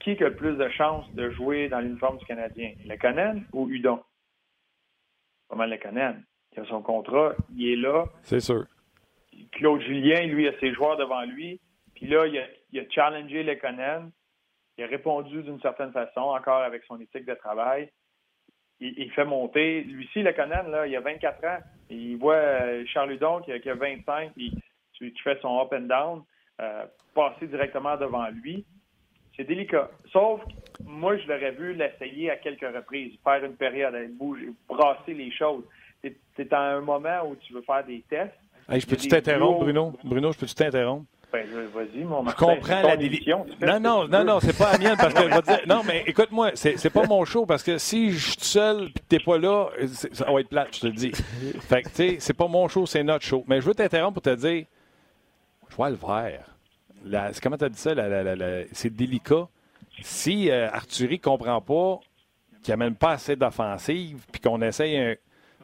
[0.00, 2.72] qui a le plus de chances de jouer dans l'uniforme du Canadien?
[2.84, 4.02] Le Conan ou Udon?
[5.48, 6.16] Pas mal le Conan.
[6.52, 8.06] Il a son contrat, il est là.
[8.22, 8.66] C'est sûr.
[9.52, 11.60] Claude Julien, lui, a ses joueurs devant lui.
[11.94, 14.10] Puis là, il a, il a challengé le Conan.
[14.76, 17.90] Il a répondu d'une certaine façon, encore avec son éthique de travail.
[18.80, 19.82] Il, il fait monter.
[19.84, 21.58] Lui ci le Conan, là, il a 24 ans.
[21.88, 24.52] Il voit euh, Charles Hudon qui a, qui a 25, puis
[24.92, 26.22] tu fais son up and down,
[26.60, 26.84] euh,
[27.14, 28.64] passer directement devant lui.
[29.36, 29.90] C'est délicat.
[30.12, 35.14] Sauf que moi, je l'aurais vu l'essayer à quelques reprises, faire une période, bouger, brasser
[35.14, 35.64] les choses.
[36.36, 38.32] C'est- à un moment où tu veux faire des tests.
[38.68, 39.60] Hey, je peux-tu t'interrompre.
[39.60, 39.92] Bruno?
[40.04, 41.06] Bruno, je peux-tu t'interrompre?
[41.32, 44.22] Ben, je- vas-y, mon Je comprends la ton déli- émission, tu fais Non, non, non,
[44.24, 45.60] non, c'est pas la mienne parce que je vais dire.
[45.66, 48.98] Non, mais écoute-moi, c'est, pas mon show parce que si je suis seul et que
[49.08, 49.68] t'es pas là,
[50.12, 51.12] ça va être plate, je te le dis.
[51.12, 53.44] Fait que, tu sais, c'est pas mon show, c'est notre show.
[53.48, 54.66] Mais je veux t'interrompre pour te dire,
[55.72, 56.44] je vois le vert.
[57.04, 57.94] La- comment t'as dit ça?
[58.72, 59.48] C'est délicat.
[60.02, 62.00] si euh, Arthurie ne comprend pas
[62.62, 65.14] qu'il même pas assez d'offensive, puis qu'on essaye un.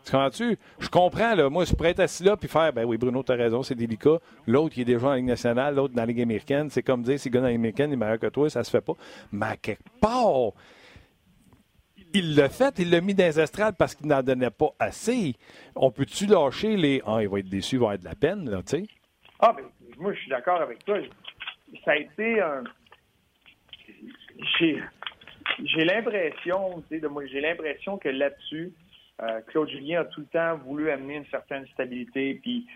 [0.05, 0.59] Tu comprends-tu?
[0.79, 1.51] Je comprends, là.
[1.51, 3.75] Moi, je pourrais être assis là puis faire, ben oui, Bruno, tu as raison, c'est
[3.75, 4.19] délicat.
[4.47, 6.71] L'autre, il est déjà en Ligue nationale, l'autre dans la Ligue américaine.
[6.71, 8.65] C'est comme dire, si le gars dans la Ligue américaine est meilleur que toi, ça
[8.65, 8.95] se fait pas.
[9.31, 10.53] Mais à quelque part,
[12.15, 15.35] il l'a fait, il l'a mis dans les estrades parce qu'il n'en donnait pas assez.
[15.77, 17.03] On peut-tu lâcher les.
[17.07, 18.87] Ah, il va être déçu, il va avoir de la peine, là, tu sais?
[19.41, 19.65] Ah, ben,
[19.99, 20.99] moi, je suis d'accord avec toi.
[21.85, 22.65] Ça a été un.
[24.59, 24.83] J'ai,
[25.65, 28.73] j'ai l'impression, tu sais, de moi, j'ai l'impression que là-dessus,
[29.23, 32.67] euh, Claude Julien a tout le temps voulu amener une certaine stabilité, puis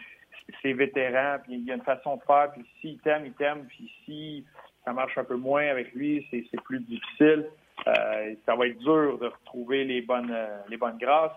[0.60, 3.66] ses vétérans, puis il y a une façon de faire, puis s'il t'aime, il t'aime,
[3.66, 4.44] puis si
[4.84, 7.46] ça marche un peu moins avec lui, c'est, c'est plus difficile.
[7.86, 11.32] Euh, ça va être dur de retrouver les bonnes, euh, les bonnes grâces.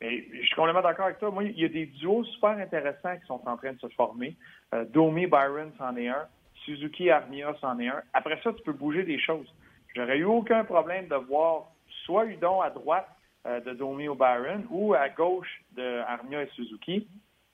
[0.00, 1.30] Mais je suis complètement d'accord avec toi.
[1.30, 4.36] Moi, il y a des duos super intéressants qui sont en train de se former.
[4.74, 6.26] Euh, Domi Byron, c'en est un.
[6.64, 8.02] Suzuki Armia, c'en est un.
[8.12, 9.46] Après ça, tu peux bouger des choses.
[9.94, 11.72] J'aurais eu aucun problème de voir
[12.04, 13.08] soit Udon à droite
[13.46, 17.06] euh, de Domi ou Byron ou à gauche de Armia et Suzuki.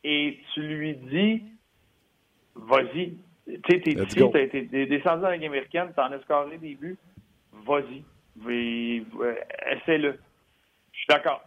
[0.04, 1.42] Et tu lui dis,
[2.54, 3.16] vas-y.
[3.46, 6.98] Tu sais, t'es ici, t'es descendu dans la Ligue américaine, t'en as scoré des buts.
[7.52, 8.04] Vas-y.
[8.46, 9.34] Euh,
[9.70, 10.18] Essaie-le.
[10.92, 11.42] Je suis d'accord.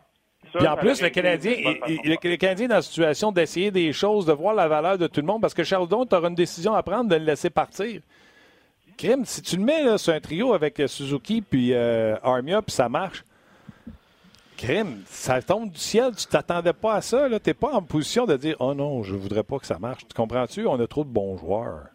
[0.53, 1.53] Puis en plus, le Canadien,
[1.87, 4.97] il- il- le Canadien est dans la situation d'essayer des choses, de voir la valeur
[4.97, 7.23] de tout le monde, parce que Charledon, tu auras une décision à prendre de le
[7.25, 8.01] laisser partir.
[8.97, 12.61] Kim, si tu le mets là, sur un trio avec euh, Suzuki puis euh, Armia,
[12.61, 13.23] puis ça marche,
[14.57, 17.27] Kim, ça tombe du ciel, tu t'attendais pas à ça.
[17.29, 20.01] Tu n'es pas en position de dire Oh non, je voudrais pas que ça marche.
[20.07, 20.67] Tu comprends-tu?
[20.67, 21.85] On a trop de bons joueurs.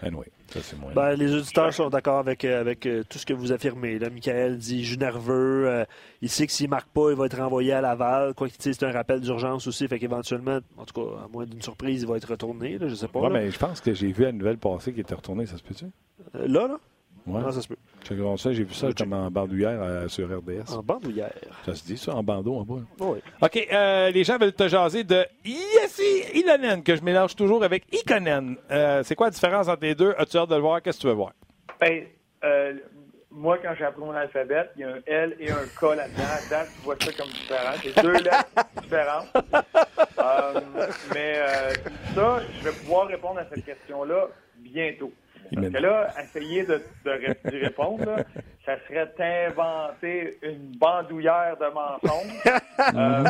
[0.00, 0.92] Anyway, ça c'est moins.
[0.92, 3.98] Ben, les auditeurs sont d'accord avec, euh, avec euh, tout ce que vous affirmez.
[3.98, 5.68] Là, Michael dit je suis nerveux.
[5.68, 5.84] euh,
[6.20, 8.34] il sait que s'il ne marque pas, il va être renvoyé à Laval.
[8.34, 9.88] Quoi qu'il dise, c'est un rappel d'urgence aussi.
[9.88, 12.78] Fait qu'éventuellement, en tout cas, à moins d'une surprise, il va être retourné.
[12.78, 13.20] Là, je sais pas.
[13.20, 15.62] Ouais, mais je pense que j'ai vu la nouvelle passée qui était retournée, ça se
[15.62, 15.86] peut-tu?
[16.36, 16.78] Euh, là, là?
[17.26, 17.40] Ouais.
[17.40, 17.76] Non, ça se peut?
[18.08, 20.72] J'ai regardé ça, j'ai vu ça comme en bandoulière euh, sur RDS.
[20.74, 21.32] En bandoulière.
[21.64, 22.82] Ça se dit ça, en bandeau en bas.
[22.98, 23.18] Oui.
[23.40, 27.84] OK, euh, les gens veulent te jaser de Yessi Ilonen, que je mélange toujours avec
[27.94, 28.56] Ikonen.
[28.70, 30.14] Euh, c'est quoi la différence entre les deux?
[30.18, 30.82] As-tu hâte de le voir?
[30.82, 31.32] Qu'est-ce que tu veux voir?
[31.80, 32.06] Ben,
[32.42, 32.74] euh,
[33.30, 36.22] moi, quand j'ai appris mon alphabet, il y a un L et un K là-dedans.
[36.22, 37.72] Là-dedans, tu vois ça comme différent.
[37.82, 38.44] C'est deux lettres
[38.82, 39.28] différentes.
[41.14, 41.70] Mais euh,
[42.14, 44.26] ça, je vais pouvoir répondre à cette question-là
[44.58, 45.12] bientôt.
[45.54, 46.80] Parce que là, essayer de,
[47.64, 48.16] répondre, là,
[48.64, 52.42] ça serait t'inventer une bandoulière de mensonges.
[52.94, 53.24] Euh,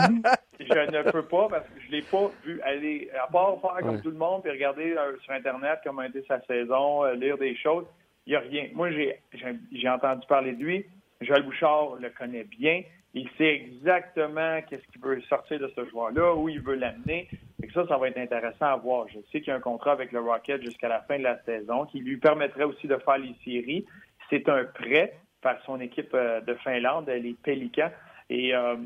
[0.61, 3.97] je ne peux pas parce que je l'ai pas vu aller, à part faire comme
[3.97, 4.01] Ouais.
[4.01, 7.37] tout le monde puis regarder euh, sur Internet comment a été sa saison, euh, lire
[7.37, 7.85] des choses.
[8.27, 8.69] Il n'y a rien.
[8.73, 10.87] Moi, j'ai entendu parler de lui.
[11.21, 12.83] Joël Bouchard le connaît bien.
[13.15, 17.29] Il sait exactement qu'est-ce qu'il veut sortir de ce joueur-là, où il veut l'amener.
[17.63, 19.07] Que ça, ça va être intéressant à voir.
[19.09, 21.41] Je sais qu'il y a un contrat avec le Rocket jusqu'à la fin de la
[21.45, 23.85] saison qui lui permettrait aussi de faire les séries.
[24.31, 27.91] C'est un prêt par son équipe euh, de Finlande, les Pélicans.
[28.31, 28.77] Et euh,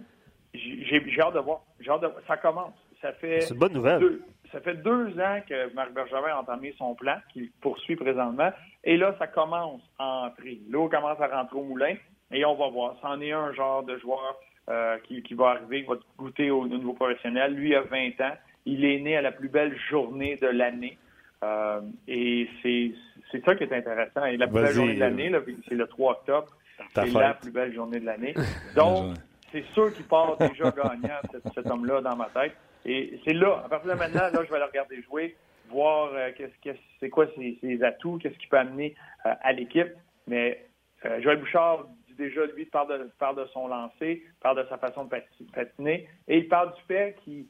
[0.54, 1.60] j'ai, j'ai hâte de voir.
[1.80, 2.74] J'ai hâte de- Ça commence.
[3.00, 4.00] Ça fait une bonne nouvelle.
[4.00, 4.22] deux-
[4.52, 8.50] ça fait deux ans que Marc Bergevin a entamé son plan, qu'il poursuit présentement.
[8.84, 10.60] Et là, ça commence à entrer.
[10.70, 11.94] L'eau commence à rentrer au moulin.
[12.32, 12.96] Et on va voir.
[13.02, 14.36] C'en est un genre de joueur
[14.68, 17.54] euh, qui, qui va arriver, qui va goûter au, au niveau professionnel.
[17.54, 18.34] Lui a 20 ans.
[18.64, 20.98] Il est né à la plus belle journée de l'année.
[21.44, 22.92] Euh, et c'est
[23.30, 24.24] c'est ça qui est intéressant.
[24.24, 26.48] Et la plus belle journée de euh, l'année, là, c'est le 3 octobre.
[26.94, 28.34] C'est la plus belle journée de l'année.
[28.76, 29.16] Donc,
[29.52, 32.56] c'est sûr qu'il part déjà gagnant, cet, cet homme-là, dans ma tête.
[32.84, 35.36] Et c'est là, à partir de maintenant, là, je vais le regarder jouer,
[35.70, 38.94] voir euh, qu'est-ce qu'est-ce- c'est quoi ses, ses atouts, qu'est-ce qu'il peut amener
[39.26, 39.88] euh, à l'équipe.
[40.26, 40.66] Mais
[41.04, 41.86] euh, Joël Bouchard
[42.16, 46.08] déjà, lui, parle de, parle de son lancer, parle de sa façon de pati- patiner,
[46.28, 47.46] et il parle du fait qu'il,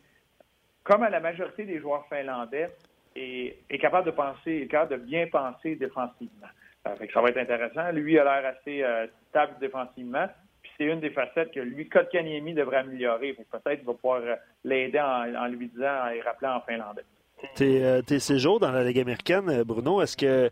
[0.83, 2.69] comme à la majorité des joueurs finlandais,
[3.15, 6.49] est, capable de penser, est capable de bien penser défensivement.
[6.87, 7.91] Euh, fait que ça va être intéressant.
[7.91, 10.27] Lui a l'air assez euh, stable défensivement.
[10.63, 13.33] Puis c'est une des facettes que lui, Kotkaniemi devrait améliorer.
[13.33, 17.05] Peut-être qu'il va pouvoir euh, l'aider en, lui disant, lui rappelant en finlandais.
[17.55, 20.51] Tes, tes séjours dans la Ligue américaine, Bruno, est-ce que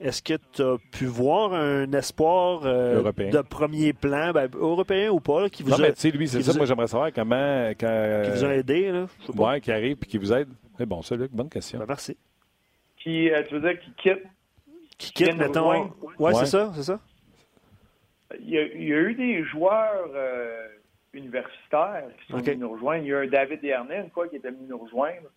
[0.00, 5.20] est-ce que tu as pu voir un espoir euh, de premier plan, ben, européen ou
[5.20, 6.52] pas, là, qui vous Non, a, mais tu sais, lui, c'est ça.
[6.52, 7.70] a- Moi, j'aimerais savoir comment.
[7.78, 8.92] Quand, qui vous a aidé?
[8.92, 9.06] Là.
[9.36, 10.48] Ouais, qui arrive puis qui vous aide.
[10.76, 11.78] C'est bon, ça, Luc, bonne question.
[11.80, 12.16] Ben, merci.
[12.98, 14.22] Qui, euh, tu veux dire, qui quitte?
[14.96, 15.68] Qui quitte, mettons.
[15.68, 15.96] rejoindre?
[16.18, 16.34] Ouais, Ouais.
[16.34, 17.00] c'est ça, c'est ça.
[18.40, 20.66] Il y, a, il y a eu des joueurs euh,
[21.14, 23.04] universitaires qui sont venus nous rejoindre.
[23.04, 25.28] Il y a un David Dernay, une fois, qui était venu nous rejoindre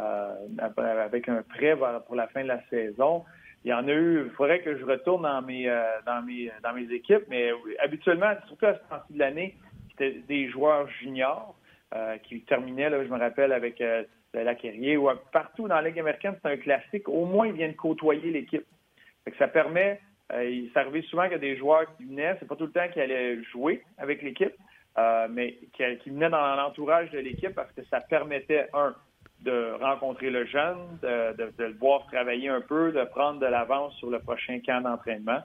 [0.00, 0.34] euh,
[0.76, 3.24] avec un prêt pour la fin de la saison.
[3.64, 6.92] Il y en a eu, il faudrait que je retourne dans mes, euh, dans mes,
[6.92, 7.50] équipes, mais
[7.80, 9.56] habituellement, surtout à ce temps-ci de l'année,
[9.90, 11.54] c'était des joueurs juniors
[11.94, 14.04] euh, qui terminaient, là, je me rappelle, avec euh,
[14.34, 17.08] ou partout dans la Ligue américaine, c'est un classique.
[17.08, 18.64] Au moins, ils viennent côtoyer l'équipe.
[19.38, 20.00] Ça permet
[20.32, 22.70] Euh, il s'arrivait souvent qu'il y a des joueurs qui venaient, c'est pas tout le
[22.70, 24.54] temps qu'ils allaient jouer avec l'équipe,
[25.28, 28.94] mais qui venaient dans l'entourage de l'équipe parce que ça permettait, un,
[29.42, 33.94] de rencontrer le jeune, de, de- le voir travailler un peu, de prendre de l'avance
[33.96, 35.40] sur le prochain camp d'entraînement.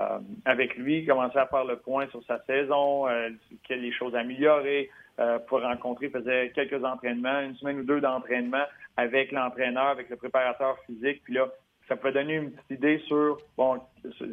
[0.00, 3.28] Euh, avec lui, commencer à faire le point sur sa saison, euh,
[3.68, 4.88] les choses à améliorer,
[5.18, 8.64] euh, pour rencontrer, il faisait quelques entraînements, une semaine ou deux d'entraînement
[8.96, 11.48] avec l'entraîneur, avec le préparateur physique, puis là,
[11.88, 13.80] ça peut donner une petite idée sur bon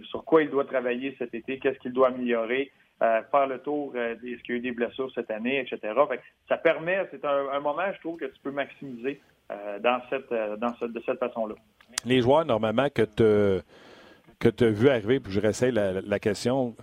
[0.04, 2.72] sur quoi il doit travailler cet été, qu'est-ce qu'il doit améliorer,
[3.04, 5.60] euh, faire le tour euh, des- est-ce qu'il y a eu des blessures cette année,
[5.60, 5.80] etc.
[6.10, 9.22] Fait que ça permet, c'est un, moment, je trouve, que tu peux maximiser
[9.52, 11.56] euh, dans cette euh, dans ce- de cette façon-là.
[12.06, 13.64] Les joueurs, normalement, que tu
[14.40, 16.76] que as vu arriver, puis je réessaye la, la question,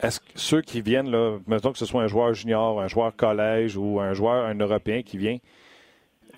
[0.00, 3.14] est-ce que ceux qui viennent, là, mettons que ce soit un joueur junior, un joueur
[3.14, 5.38] collège ou un joueur, un Européen qui vient,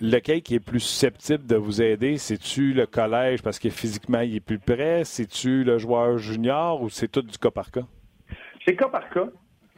[0.00, 2.16] lequel qui est plus susceptible de vous aider?
[2.18, 5.04] C'est-tu le collège parce que physiquement il est plus près?
[5.04, 7.82] C'est-tu le joueur junior ou c'est tout du cas par cas?
[8.64, 9.28] C'est cas par cas.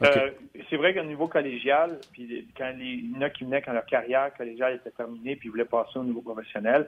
[0.03, 0.31] Euh,
[0.69, 3.71] c'est vrai qu'au niveau collégial, puis quand les, il y en a qui venaient quand
[3.73, 6.87] leur carrière collégiale était terminée puis ils voulaient passer au niveau professionnel,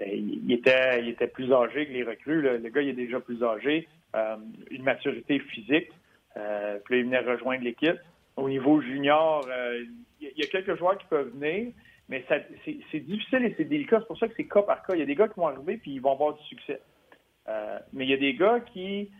[0.00, 2.42] euh, il, était, il était plus âgé que les recrues.
[2.42, 2.58] là.
[2.58, 4.36] Le gars, il est déjà plus âgé, euh,
[4.70, 5.88] une maturité physique.
[6.36, 7.96] Euh, puis là, il venait rejoindre l'équipe.
[8.36, 9.82] Au niveau junior, euh,
[10.20, 11.72] il y a- quelques joueurs qui peuvent venir,
[12.08, 13.98] mais ça- c'est c'est difficile et c'est délicat.
[14.00, 14.94] C'est pour ça que c'est cas par cas.
[14.94, 16.80] Il y a des gars qui vont arriver puis ils vont avoir du succès.
[17.48, 19.10] Euh, mais il y a des gars qui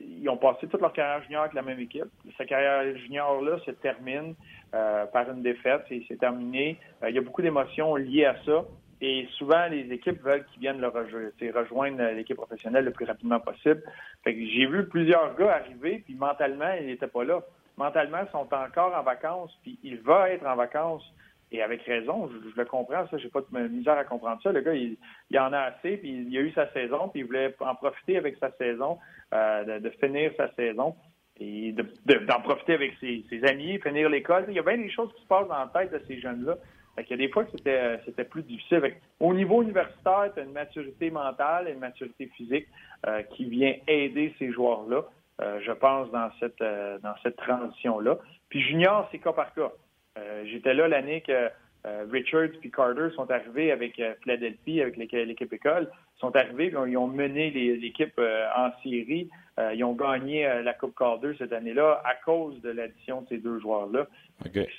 [0.00, 2.06] ils ont passé toute leur carrière junior avec la même équipe.
[2.36, 4.34] Sa carrière junior-là se termine
[4.74, 5.82] euh, par une défaite.
[5.88, 6.78] C'est c'est terminé.
[7.02, 8.64] Euh, il y a beaucoup d'émotions liées à ça.
[9.02, 12.90] Et souvent, les équipes veulent qu'ils viennent le rejo- tu sais, rejoindre l'équipe professionnelle le
[12.90, 13.82] plus rapidement possible.
[14.26, 17.40] J'ai vu plusieurs gars arriver, puis mentalement, ils n'étaient pas là.
[17.78, 21.04] Mentalement, ils sont encore en vacances, puis ils veulent être en vacances.
[21.52, 24.52] Et avec raison, je, le comprends, ça, j'ai pas de misère à comprendre ça.
[24.52, 24.96] Le gars, il,
[25.30, 28.16] il en a assez, puis il a eu sa saison, puis il voulait en profiter
[28.16, 28.98] avec sa saison,
[29.34, 30.94] euh, de, finir sa saison
[31.40, 34.44] et de- de- d'en profiter avec ses, amis, finir l'école.
[34.48, 36.56] Il y a bien des choses qui se passent dans la tête de ces jeunes-là.
[36.94, 38.94] Fait qu'il y a des fois que c'était plus difficile.
[39.18, 42.66] Au niveau universitaire, tu as une maturité mentale et une maturité physique
[43.06, 45.02] euh, qui vient aider ces joueurs-là,
[45.40, 48.18] euh, je pense, dans cette dans cette transition-là.
[48.50, 49.70] Puis junior, c'est cas par cas.
[50.18, 51.50] Euh, J'étais là l'année que
[51.86, 55.90] euh, Richards et Carter sont arrivés avec euh, Philadelphie, avec l'équipe école.
[56.16, 58.20] Ils sont arrivés, ils ont mené l'équipe
[58.56, 59.30] en série.
[59.58, 63.38] Euh, ils ont gagné la Coupe Calder cette année-là à cause de l'addition de ces
[63.38, 64.06] deux joueurs-là.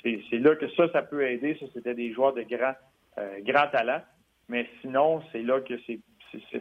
[0.03, 1.57] C'est c'est là que ça, ça peut aider.
[1.59, 2.73] Ça, c'était des joueurs de grand,
[3.17, 4.01] euh, grand talent.
[4.49, 5.99] Mais sinon, c'est là que c'est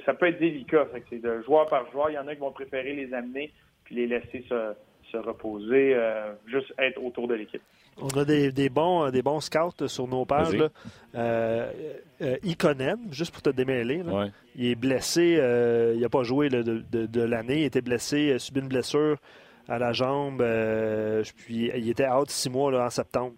[0.04, 0.88] ça peut être délicat.
[1.10, 2.10] C'est de joueur par joueur.
[2.10, 3.52] Il y en a qui vont préférer les amener
[3.84, 4.74] puis les laisser se,
[5.10, 7.62] se reposer, euh, juste être autour de l'équipe.
[8.00, 10.54] On a des, des bons, euh, des bons scouts sur nos pages.
[10.54, 10.68] Là.
[11.14, 11.70] Euh,
[12.22, 14.26] euh, Ikonen, juste pour te démêler, là, Ouais.
[14.56, 15.36] il est blessé.
[15.38, 17.60] euh, il n'a pas joué là, de, de- de l'année.
[17.60, 19.16] Il était blessé, a subi une blessure
[19.68, 20.40] à la jambe.
[20.40, 23.34] euh, puis il était out six mois là, en septembre.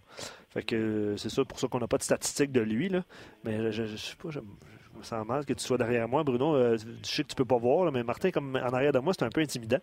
[0.50, 2.88] Fait que c'est ça pour ça qu'on n'a pas de statistiques de lui.
[2.90, 3.02] Là.
[3.44, 4.38] Mais je, je, sais pas, je,
[4.92, 6.54] je me sens mal que tu sois derrière moi, Bruno.
[6.54, 8.98] Euh, je sais que tu peux pas voir, là, mais Martin, comme en arrière de
[8.98, 9.80] moi, c'est un peu intimidant.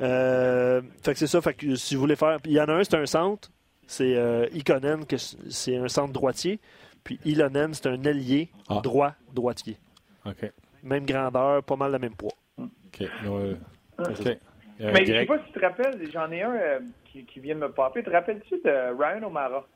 [0.00, 1.40] Euh, fait que c'est ça.
[1.40, 2.38] Fait que si vous voulez faire.
[2.44, 3.50] Il y en a un, c'est un centre.
[3.86, 6.60] C'est euh, Ikonen, que c'est un centre droitier.
[7.04, 8.80] Puis Ilonen, c'est un ailier Ah.
[8.82, 9.78] droit droitier.
[10.26, 10.52] OK.
[10.82, 12.32] Même grandeur, pas mal le même poids.
[12.58, 13.02] OK.
[13.24, 13.54] Euh,
[13.98, 14.26] OK.
[14.26, 17.40] Euh, Mais je sais pas si tu te rappelles, j'en ai un euh, qui, qui
[17.40, 18.02] vient de me popper.
[18.02, 19.66] Te rappelles-tu de Ryan O'Mara?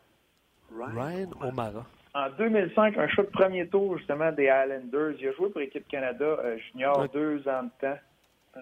[0.70, 1.86] Ryan O'Mara.
[2.14, 5.14] En 2005, un choix de premier tour, justement, des Islanders.
[5.18, 7.08] Il a joué pour l'équipe Canada euh, junior Ouais.
[7.12, 7.98] deux ans de temps.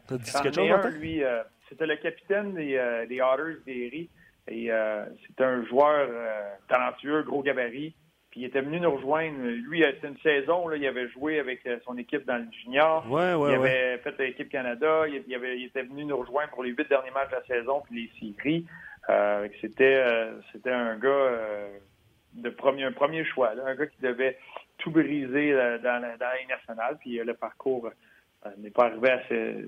[0.06, 4.08] T'as dit quelque chose, un, lui, euh, c'était le capitaine des, euh, des Otters d'Erie.
[4.48, 7.94] Et euh, c'était un joueur euh, talentueux, gros gabarit.
[8.30, 9.36] Puis il était venu nous rejoindre.
[9.42, 13.04] Lui, c'était une saison, là, il avait joué avec son équipe dans le junior.
[13.10, 15.08] Ouais, ouais, il avait fait l'équipe Canada.
[15.08, 17.44] Il, il avait, il était venu nous rejoindre pour les huit derniers matchs de la
[17.58, 18.64] saison, puis les séries.
[19.08, 21.68] Euh, c'était, euh, c'était un gars euh,
[22.34, 24.38] de premier, un premier choix, un gars qui devait
[24.78, 26.16] tout briser euh, dans, la,
[26.48, 26.96] nationale.
[27.00, 27.90] Puis euh, le parcours
[28.46, 29.20] euh, n'est pas arrivé à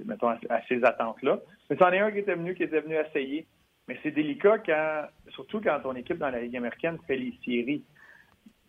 [0.05, 0.39] mettons, à,
[0.69, 1.41] ces attentes-là.
[1.71, 3.47] Mais c'en est un qui était venu, qui était venu essayer.
[3.89, 7.85] Mais c'est délicat quand, surtout quand ton équipe dans la Ligue américaine fait les séries.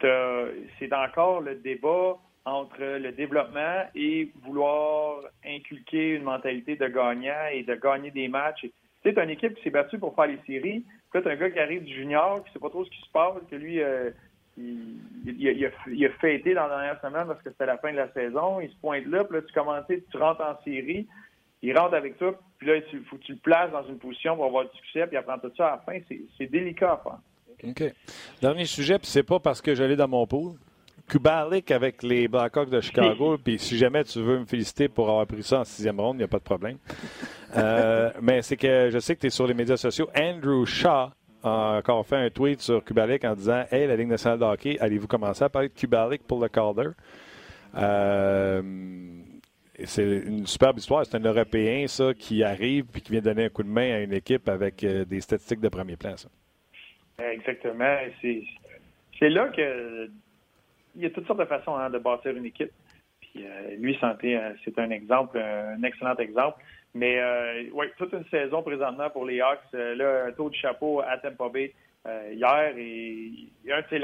[0.01, 7.63] C'est encore le débat entre le développement et vouloir inculquer une mentalité de gagnant et
[7.63, 8.65] de gagner des matchs.
[9.03, 10.83] T'as une équipe qui s'est battue pour faire les séries.
[11.13, 12.99] Puis là, t'as un gars qui arrive du junior, qui sait pas trop ce qui
[13.01, 14.09] se passe, que lui, euh,
[14.57, 15.65] il,
[16.05, 18.59] a- fêté dans la dernière semaine parce que c'était la fin de la saison.
[18.59, 21.07] Il se pointe là, puis là, tu commences, tu rentres en série.
[21.61, 24.35] Il rentre avec toi, puis là, il faut que tu le places dans une position
[24.35, 25.99] pour avoir du succès, puis apprendre tout ça à la fin.
[26.09, 27.69] C'est- C'est délicat à faire.
[27.69, 27.93] OK.
[28.41, 30.53] Dernier sujet, puis c'est pas parce que j'allais dans mon pool
[31.13, 33.37] Kubalik avec les Blackhawks de Chicago.
[33.43, 36.19] Puis si jamais tu veux me féliciter pour avoir pris ça en sixième ronde, il
[36.19, 36.77] n'y a pas de problème.
[37.55, 40.09] Euh, mais c'est que je sais que tu es sur les médias sociaux.
[40.19, 41.11] Andrew Shaw
[41.43, 44.77] a encore fait un tweet sur Kubalik en disant Hey, la Ligue nationale de hockey,
[44.79, 46.89] allez-vous commencer à parler de Kubalik pour le Calder?
[47.77, 48.63] Euh,
[49.83, 51.05] c'est une superbe histoire.
[51.05, 53.99] C'est un Européen, ça, qui arrive et qui vient donner un coup de main à
[53.99, 56.29] une équipe avec euh, des statistiques de premier plan, ça.
[57.19, 57.97] Exactement.
[59.19, 60.09] C'est là que
[60.95, 62.71] il y a toutes sortes de façons hein, de bâtir une équipe.
[63.19, 66.63] Puis euh, lui, Santé, euh, c'est un exemple, un excellent exemple.
[66.95, 67.19] Mais
[67.73, 69.73] oui, toute une saison présentement pour les Hawks.
[69.73, 71.73] là, un taux de chapeau à Tampa Bay
[72.05, 73.31] hier et
[73.71, 73.99] un de ses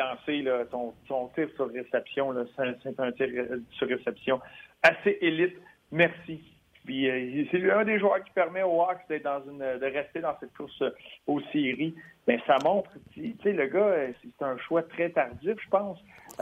[1.08, 3.28] son, tir sur réception, c'est un tir
[3.74, 4.42] sur réception
[4.82, 5.56] assez élite.
[5.92, 6.42] Merci.
[6.86, 10.22] Puis euh, c'est un des joueurs qui permet aux Hawks d'être dans une, de rester
[10.22, 10.92] dans cette course euh,
[11.28, 11.94] aux séries.
[12.26, 16.00] Ben, ça montre, tu sais, le gars, euh, c'est un choix très tardif, je pense.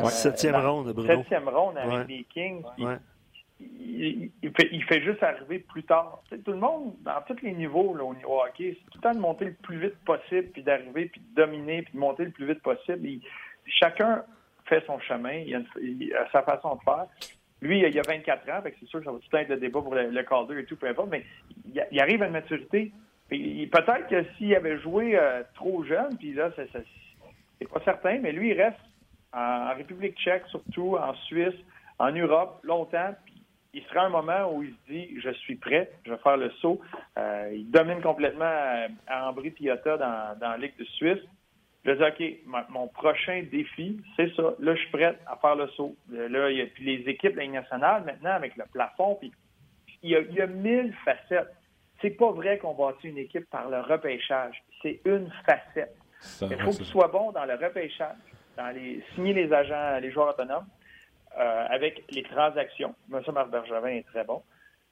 [0.09, 1.15] septième ronde, Bruno.
[1.15, 2.63] Septième ronde avec les Kings.
[3.59, 6.21] Il, fait, il, fait, juste arriver plus tard.
[6.29, 9.15] tout le monde, dans tous les niveaux là, au niveau hockey, c'est tout le temps
[9.15, 12.31] de monter le plus vite possible, puis d'arriver, puis de dominer, puis de monter le
[12.31, 13.07] plus vite possible.
[13.65, 14.23] chacun
[14.65, 17.07] fait son chemin, il a, il a, sa façon de faire.
[17.61, 19.95] Lui, il a 24 ans, c'est sûr que ça va tout être le débat pour
[19.95, 21.25] le, le et tout, peu importe, mais
[21.91, 22.91] il, arrive à une maturité.
[23.29, 28.51] Peut-être que s'il avait joué euh, trop jeune, puis là, c'est pas certain, mais lui,
[28.51, 28.77] il reste
[29.33, 31.55] en, République tchèque, surtout en Suisse,
[31.99, 33.15] en Europe, longtemps,
[33.73, 36.49] il sera un moment où il se dit je suis prêt, je vais faire le
[36.61, 36.79] saut.
[37.17, 41.19] Euh, il domine complètement euh, à Ambry Piotta dans, dans la Ligue de Suisse.
[41.85, 44.53] Je dis, OK, mon prochain défi, c'est ça.
[44.59, 45.95] Là, je suis prêt à faire le saut.
[46.13, 49.15] Euh, là, il y a puis les équipes de la nationale, maintenant, avec le plafond,
[49.15, 49.31] puis
[50.03, 51.53] il y a, il y a mille facettes.
[52.01, 54.61] C'est pas vrai qu'on bâtit une équipe par le repêchage.
[54.81, 55.95] C'est une facette.
[56.41, 58.17] il faut que tu sois bon dans le repêchage,
[58.55, 60.67] dans les signer les agents, les joueurs autonomes,
[61.39, 62.95] euh, avec les transactions.
[63.11, 63.21] M.
[63.33, 64.43] Marc Bergevin est très bon.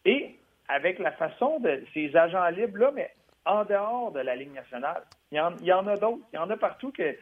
[0.05, 0.36] Et
[0.67, 3.11] avec la façon de ces agents libres-là, mais
[3.46, 5.04] en dehors de la Ligue nationale.
[5.32, 6.24] Il y en, a d'autres.
[6.34, 7.16] Il y en a partout que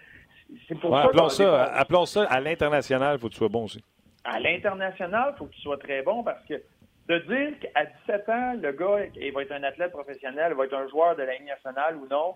[0.67, 3.65] c'est pour ça appelons, ça, appelons ça à l'international, il faut que tu sois bon
[3.65, 3.83] aussi.
[4.23, 6.61] À l'international, il faut que tu sois très bon parce que
[7.07, 10.65] de dire qu'à 17 ans, le gars il va être un athlète professionnel, il va
[10.65, 12.35] être un joueur de la Ligue nationale ou non,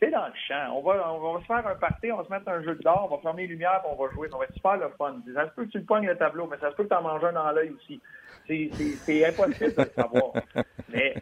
[0.00, 0.74] c'est dans le champ.
[0.74, 3.08] On va, on va se faire un party, on va se mettre un jeu d'or,
[3.10, 5.20] on va fermer les lumières, on va jouer, on va être super le fun.
[5.34, 6.94] Ça se peut que tu le pognes le tableau, mais ça se peut que tu
[6.94, 8.00] en manges un dans l'œil aussi.
[8.46, 10.32] C'est impossible de le savoir.
[10.88, 11.14] Mais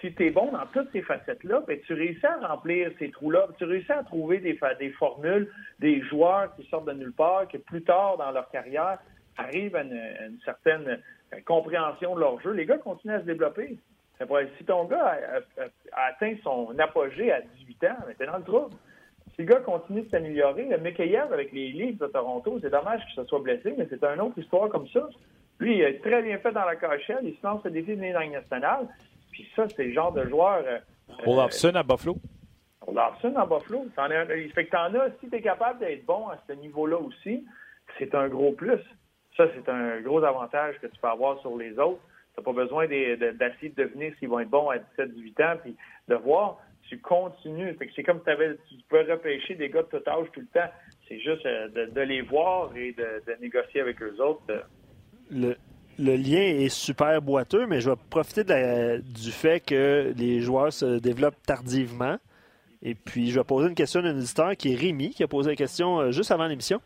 [0.00, 3.48] si tu es bon dans toutes ces facettes-là, ben, tu réussis à remplir ces trous-là,
[3.58, 4.56] tu réussis à trouver des,
[4.90, 8.98] formules, des joueurs qui sortent de nulle part, qui plus tard dans leur carrière
[9.36, 11.00] arrivent à une, certaine
[11.32, 12.52] euh, compréhension de leur jeu.
[12.52, 13.78] Les gars continuent à se développer.
[14.58, 15.16] Si ton gars
[15.56, 18.74] a, atteint son apogée à 18 ans, ben, t'es dans le trouble.
[19.34, 23.04] Si le gars continue de s'améliorer, le Mikheyev avec les Leafs de Toronto, c'est dommage
[23.06, 25.08] qu'il se soit blessé, mais c'est une autre histoire comme ça.
[25.60, 28.02] Lui, il a très bien fait dans la cachette, il se lance le défi de
[28.02, 28.88] l'année nationale.
[29.38, 30.64] Puis ça, c'est le genre de joueur.
[30.66, 30.80] Euh,
[31.24, 32.16] Olafson à Buffalo.
[32.84, 33.86] Olafson à Buffalo.
[33.96, 36.98] En as, fait que t'en as, si tu es capable d'être bon à ce niveau-là
[36.98, 37.46] aussi,
[38.00, 38.80] c'est un gros plus.
[39.36, 42.00] Ça, c'est un gros avantage que tu peux avoir sur les autres.
[42.34, 45.76] Tu n'as pas besoin d'essayer de, devenir s'ils vont être bons à 17-18 ans, puis
[46.08, 46.58] de voir,
[46.88, 47.72] tu continues.
[47.74, 50.46] Fait que c'est comme avais, tu peux repêcher des gars de tout âge tout le
[50.46, 50.68] temps.
[51.06, 54.42] C'est juste euh, de, les voir et de, négocier avec eux autres.
[54.50, 54.62] Euh.
[55.30, 55.56] Le,
[55.98, 60.98] le lien est super boiteux, mais je vais profiter du fait que les joueurs se
[60.98, 62.18] développent tardivement.
[62.82, 65.50] Et puis, je vais poser une question d'un éditeur qui est Rémi, qui a posé
[65.50, 66.80] la question euh, juste avant l'émission.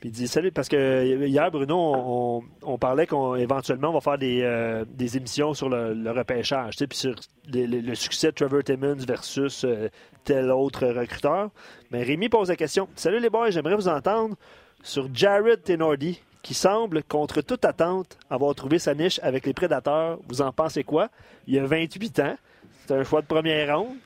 [0.00, 4.40] Puis il dit Salut, parce que hier, Bruno, on, parlait qu'éventuellement, on va faire des,
[4.42, 7.14] euh, émissions sur le, repêchage, puis sur
[7.52, 9.90] le, succès de Trevor Timmons versus euh,
[10.24, 11.50] tel autre recruteur.
[11.90, 14.36] Mais Rémi pose la question Salut les boys, j'aimerais vous entendre
[14.82, 20.18] sur Jared Tenordi, qui semble, contre toute attente, avoir trouvé sa niche avec les Prédateurs.
[20.28, 21.08] Vous en pensez quoi?
[21.48, 22.36] Il a 28 ans.
[22.86, 23.96] C'est un choix de première ronde.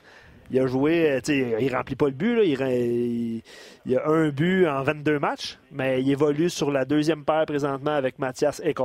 [0.51, 3.43] Il a joué, euh, il remplit pas le but, Il,
[3.84, 7.91] il, a un but en 22 matchs, mais il évolue sur la deuxième paire présentement
[7.91, 8.62] avec Mathias.
[8.64, 8.78] 28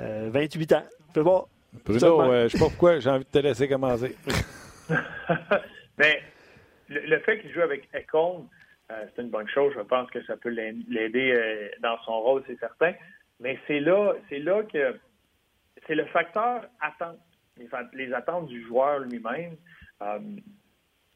[0.00, 0.84] euh, ans.
[1.14, 1.46] Fais voir.
[1.84, 4.14] Bruno, euh, je sais pas pourquoi, j'ai envie de te laisser commencer.
[5.98, 6.20] mais
[6.88, 8.00] le, fait qu'il joue avec euh,
[9.14, 9.72] c'est une bonne chose.
[9.76, 12.92] Je pense que ça peut l'aider euh, dans son rôle, c'est certain.
[13.40, 14.98] Mais c'est là, c'est là que
[15.86, 17.18] c'est le facteur attente,
[17.92, 19.56] les, attentes du joueur lui-même.
[20.02, 20.18] Euh,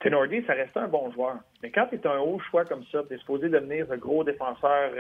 [0.02, 1.38] ça reste un bon joueur.
[1.62, 4.22] Mais quand tu es un haut choix comme ça, tu es supposé devenir un gros
[4.22, 4.92] défenseur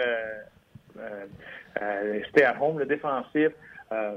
[0.98, 3.52] euh, stay at home, le défensif,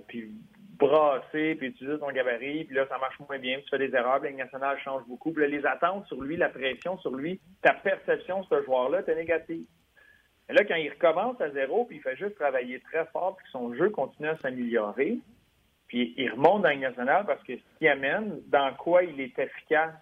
[0.08, 0.32] puis
[0.80, 4.22] brasser, puis utiliser ton gabarit, puis là, ça marche moins bien, tu fais des erreurs,
[4.22, 5.32] puis la nationale change beaucoup.
[5.32, 9.04] Puis là, les attentes sur lui, la pression sur lui, ta perception de ce joueur-là,
[9.04, 9.66] t'es négative.
[10.48, 13.46] Mais là, quand il recommence à zéro, puis il fait juste travailler très fort, puis
[13.52, 15.20] son jeu continue à s'améliorer,
[15.90, 19.38] puis il remonte dans la nationale parce que ce qu'il amène, dans quoi il est
[19.38, 19.94] efficace,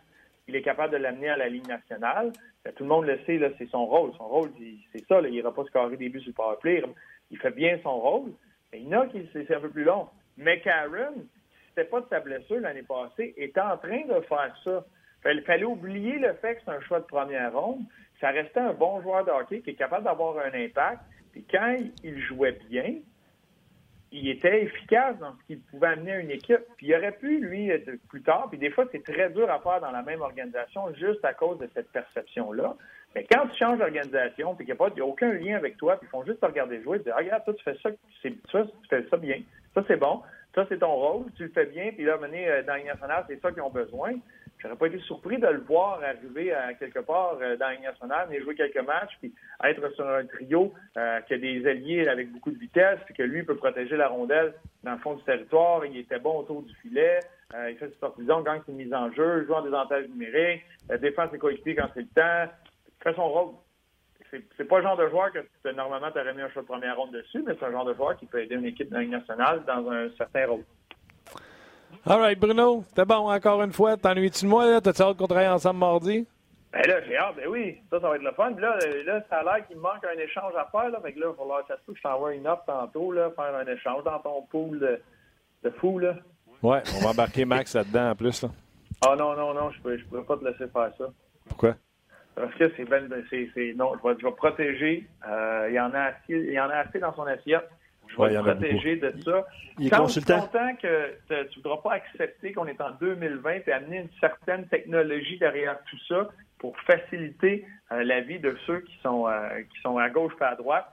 [0.48, 2.32] il est capable de l'amener à la Ligue nationale.
[2.64, 4.12] Ben, tout le monde le sait, c'est son rôle.
[4.18, 4.50] Son rôle,
[4.94, 5.20] c'est ça.
[5.22, 6.84] Il n'ira pas se carrer des buts sur le powerplay.
[7.32, 8.34] Il fait bien son rôle.
[8.72, 10.08] Mais il y en a qui c'est un peu plus long.
[10.38, 11.26] Mais Karen,
[11.70, 14.86] c'était pas de sa blessure l'année passée, était en train de faire ça.
[15.26, 17.82] Il fallait oublier le fait que c'est un choix de première ronde.
[18.22, 21.02] Ça restait un bon joueur de hockey qui est capable d'avoir un impact.
[21.32, 22.96] Puis quand il jouait bien,
[24.12, 26.62] il était efficace dans ce qu'il pouvait amener à une équipe.
[26.78, 27.70] Puis il aurait pu, lui,
[28.10, 28.48] plus tard.
[28.50, 31.60] Puis des fois, c'est très dur à faire dans la même organisation juste à cause
[31.60, 32.76] de cette perception-là.
[33.16, 36.12] Mais quand tu changes d'organisation, puis qu'il n'y a, aucun lien avec toi, puis ils
[36.12, 37.90] font juste te regarder jouer, tu dis, ah, regarde, toi, tu fais ça,
[38.22, 38.38] tu
[38.90, 39.42] fais ça bien.
[39.78, 40.24] Ça, c'est bon.
[40.56, 41.26] Ça, c'est ton rôle.
[41.36, 41.92] Tu le fais bien.
[41.92, 44.14] Puis là, mener euh, dans la nationale, c'est ça qu'ils ont besoin.
[44.58, 48.28] J'aurais pas été surpris de le voir arriver à quelque part euh, dans la nationale,
[48.32, 49.32] mais jouer quelques matchs, puis
[49.64, 53.22] être sur un trio euh, qui a des alliés avec beaucoup de vitesse, puis que
[53.22, 55.86] lui peut protéger la rondelle dans le fond du territoire.
[55.86, 57.20] Il était bon autour du filet.
[57.70, 60.64] il fait ses sorties gagne ses mises en jeu, joue en désavantage numérique,
[61.00, 62.52] défend ses coéquipiers quand c'est le temps.
[62.88, 63.54] Il fait son rôle
[64.32, 66.98] c'est pas le genre de joueur que normalement tu aurais mis un choix de première
[66.98, 69.64] ronde dessus, mais c'est un genre de joueur qui peut aider une équipe de nationale
[69.66, 70.64] dans un certain rôle.
[72.06, 73.98] All right, Bruno, c'était bon encore une fois.
[73.98, 74.66] T'ennuies-tu de moi?
[74.66, 74.82] Là?
[74.82, 76.28] T'as-tu hâte qu'on travaille ensemble mardi?
[76.72, 77.78] Ben là, j'ai hâte, ben oui.
[77.90, 78.52] Ça, ça va être le fun.
[78.52, 80.90] là, là ça a l'air qu'il me manque un échange à faire.
[80.90, 81.00] Là.
[81.02, 83.66] Fait que là, il va falloir que je t'envoie une offre tantôt, là, faire un
[83.66, 85.02] échange dans ton pool de,
[85.64, 86.00] de fou.
[86.00, 86.16] Là.
[86.62, 88.42] Ouais, on va embarquer Max là-dedans en plus.
[88.42, 88.50] Là.
[89.06, 91.06] Ah non, non, non, je ne pourrais pas te laisser faire ça.
[91.48, 91.76] Pourquoi?
[92.38, 95.08] Parce que c'est ben, c'est, non, je vais, je vais protéger.
[95.28, 97.68] Euh, il y en a assez, il y en a assez dans son assiette.
[98.08, 99.46] Je vais protéger de ça.
[99.80, 100.42] Il est Quand consultant.
[100.42, 104.68] content que tu ne voudras pas accepter qu'on est en 2020 et amener une certaine
[104.68, 106.30] technologie derrière tout ça
[106.60, 110.44] pour faciliter euh, la vie de ceux qui sont euh, qui sont à gauche et
[110.44, 110.88] à droite,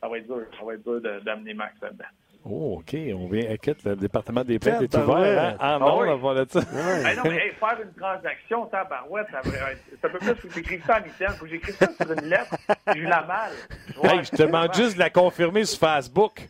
[0.00, 0.46] ça va être dur.
[0.58, 2.04] Ça va être dur d'amener Max là-dedans.
[2.44, 2.96] Oh, OK.
[3.14, 3.84] On vient inquiète.
[3.84, 5.42] Le département des plaintes est ouvert.
[5.42, 5.56] Hein?
[5.60, 6.66] Ah non, ah, on va là-dessus.
[6.72, 10.34] Ben non, mais faire une transaction, tabarouette, ça, ça peut plus.
[10.34, 11.30] Faut que j'écrive ça en mitaine.
[11.30, 12.56] Faut que j'écrive ça sur une lettre.
[12.94, 13.52] J'ai eu la mal.
[14.04, 16.48] hey, je te demande juste de la confirmer sur Facebook.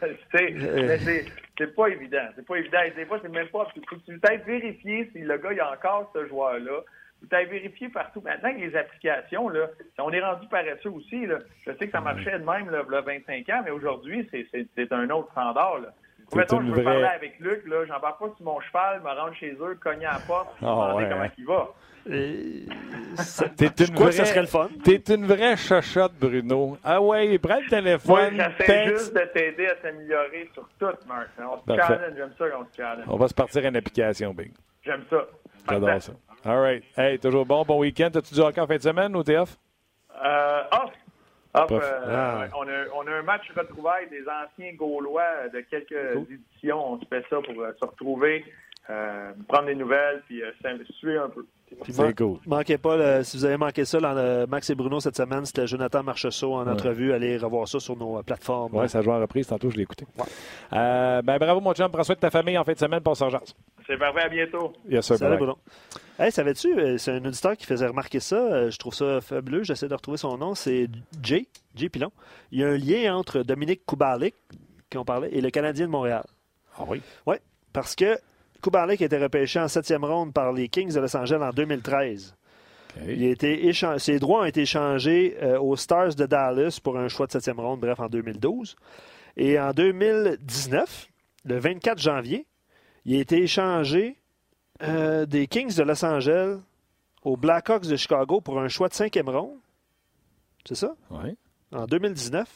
[0.00, 2.28] c'est pas évident.
[2.34, 2.78] C'est pas évident.
[2.96, 3.66] Des fois, c'est même pas.
[3.74, 6.80] Faut que tu peut-être vérifier si le gars, il a encore ce joueur-là.
[7.22, 8.20] Vous avez vérifié partout.
[8.22, 9.66] Maintenant, avec les applications, là,
[9.98, 11.26] on est rendu paresseux aussi.
[11.26, 11.38] Là.
[11.66, 15.10] Je sais que ça marchait de même là, là 25 ans, mais aujourd'hui, c'est un
[15.10, 15.80] autre standard.
[15.80, 15.88] Là.
[16.34, 19.56] Mettons, je veux parler avec Luc, là, j'embarque pas sur mon cheval, me rendre chez
[19.60, 21.68] eux, cogner à la porte, oh, demander comment il va.
[23.56, 24.68] T'es une vraie, ça serait le fun?
[24.84, 26.78] T'es une vraie chochotte, Bruno.
[26.82, 28.36] Ah ouais, prends le téléphone.
[28.36, 31.28] Moi, j'essaie juste de t'aider à t'améliorer sur tout, Marc.
[31.38, 33.04] On se challenge, j'aime ça qu'on se challenge.
[33.08, 34.52] On va se partir une application, Big.
[34.82, 35.26] J'aime ça.
[35.68, 36.12] J'adore ça.
[36.44, 36.82] All right.
[36.96, 37.64] Hey, toujours bon.
[37.64, 38.10] Bon week-end.
[38.14, 39.58] As-tu du hockey en fin de semaine ou t'es off?
[40.24, 40.90] Euh, off.
[41.52, 41.70] Off.
[41.70, 42.48] Euh, ah.
[42.56, 46.92] on, a, on, a, un match retrouvailles des anciens Gaulois de quelques éditions.
[46.92, 48.44] On se fait ça pour euh, se retrouver,
[48.90, 50.50] euh, prendre des nouvelles, puis euh,
[50.98, 51.46] suivre un peu.
[51.88, 52.38] C'est cool.
[52.46, 56.02] Manquez pas, si vous avez manqué ça, dans, Max et Bruno cette semaine, c'était Jonathan
[56.02, 57.12] Marcheseau en entrevue.
[57.12, 58.74] Allez revoir ça sur nos plateformes.
[58.74, 59.46] Oui, ça joue en reprise.
[59.46, 60.04] Tantôt, je l'ai écouté.
[60.72, 61.88] ben, bravo, mon chum.
[61.90, 63.00] Prends soin de ta famille en fin de semaine.
[63.00, 63.30] Passe en
[63.86, 64.22] C'est parfait.
[64.22, 64.72] À bientôt.
[64.88, 65.58] Yes, sir, Salut, Bruno.
[66.22, 68.36] Hey, savais-tu, euh, c'est un auditeur qui faisait remarquer ça.
[68.36, 69.62] Euh, je trouve ça fabuleux.
[69.62, 70.54] J'essaie de retrouver son nom.
[70.54, 70.86] C'est
[71.22, 72.12] Jay, Jay Pilon.
[72.52, 74.34] Il y a un lien entre Dominique Kubalik,
[74.90, 76.24] qui on parlait, et le Canadien de Montréal.
[76.76, 77.00] Ah oui?
[77.24, 77.36] Oui,
[77.72, 78.18] parce que
[78.60, 82.34] Kubalik a été repêché en septième ronde par les Kings de Los Angeles en 2013.
[83.06, 87.08] Il a été ses droits ont été échangés euh, aux Stars de Dallas pour un
[87.08, 88.76] choix de septième ronde, bref, en 2012.
[89.36, 91.08] Et en 2019,
[91.44, 92.46] le 24 janvier,
[93.04, 94.16] il a été échangé
[94.82, 96.58] euh, des Kings de Los Angeles
[97.22, 99.58] aux Blackhawks de Chicago pour un choix de cinquième ronde.
[100.66, 100.94] C'est ça?
[101.10, 101.36] Oui.
[101.72, 102.48] En 2019.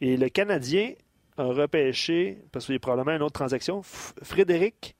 [0.00, 0.92] Et le Canadien
[1.36, 4.94] a repêché, parce qu'il y a probablement une autre transaction, Frédéric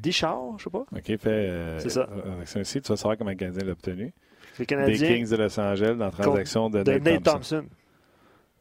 [0.00, 0.84] Dichard, je sais pas.
[0.92, 1.26] OK, fait.
[1.26, 2.08] Euh, c'est ça.
[2.36, 4.12] Avec ça tu vas savoir comment le Canadien l'a obtenu.
[4.58, 7.64] Les Des Kings de Los Angeles dans la transaction de, Nate, Thompson.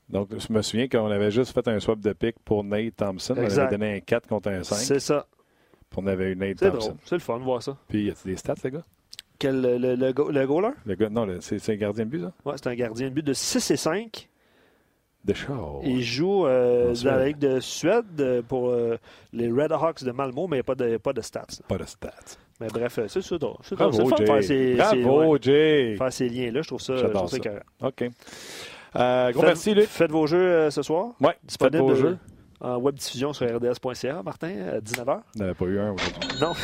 [0.09, 3.35] Donc, je me souviens qu'on avait juste fait un swap de pick pour Nate Thompson.
[3.37, 4.75] On avait donné un 4 contre un 5.
[4.75, 5.25] C'est ça.
[5.89, 6.97] Puis on avait une Nate Thompson.
[7.03, 7.77] C'est le fun de voir ça.
[7.87, 8.83] Puis, y a-t-il des stats, les gars?
[9.39, 10.71] Quel, le, le, le, le goaler?
[10.85, 12.33] Le gars, non, c'est un gardien de but, ça?
[12.45, 14.29] Oui, c'est un gardien de but de 6 et 5.
[15.27, 15.81] De show.
[15.83, 18.97] Il joue euh, dans la Ligue de Suède euh, pour euh,
[19.33, 21.45] les Red Hawks de Malmo, mais pas de, pas de stats.
[21.67, 22.09] Pas de stats.
[22.61, 23.37] Mais bref, c'est ça.
[23.61, 24.25] C'est Jay.
[24.25, 25.95] Faire ces, Bravo, Jay.
[25.97, 27.87] Faire ces liens-là, je trouve ça, je trouve ça, ça.
[27.87, 28.09] OK.
[28.95, 29.87] Euh, gros merci, Luc.
[29.87, 31.09] Faites vos jeux ce soir.
[31.19, 32.17] Oui, disponible vos jeux.
[32.61, 35.19] en web diffusion sur rds.ca, Martin, à 19h.
[35.35, 36.39] On n'avait pas eu un aujourd'hui.
[36.39, 36.53] Non.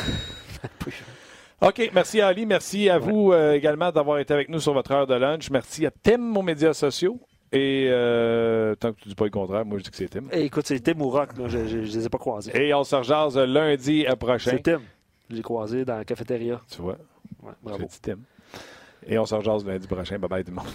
[1.60, 2.44] OK, merci Ali.
[2.44, 5.50] Merci à vous euh, également d'avoir été avec nous sur votre heure de lunch.
[5.50, 7.18] Merci à Tim, aux médias sociaux.
[7.54, 10.24] Et euh, tant que tu dis pas le contraire, moi je dis que c'est Tim.
[10.32, 12.50] Eh, écoute, c'est Tim ou Rock, là, je ne les ai pas croisés.
[12.54, 14.50] Et on se rejase lundi prochain.
[14.50, 14.82] C'est Tim.
[15.30, 16.60] Je l'ai croisé dans la cafétéria.
[16.70, 16.98] Tu vois?
[17.42, 17.86] Ouais, bravo.
[17.86, 18.18] Petit Tim.
[19.06, 20.18] Et on se rejase lundi prochain.
[20.18, 20.66] Bye bye tout le monde.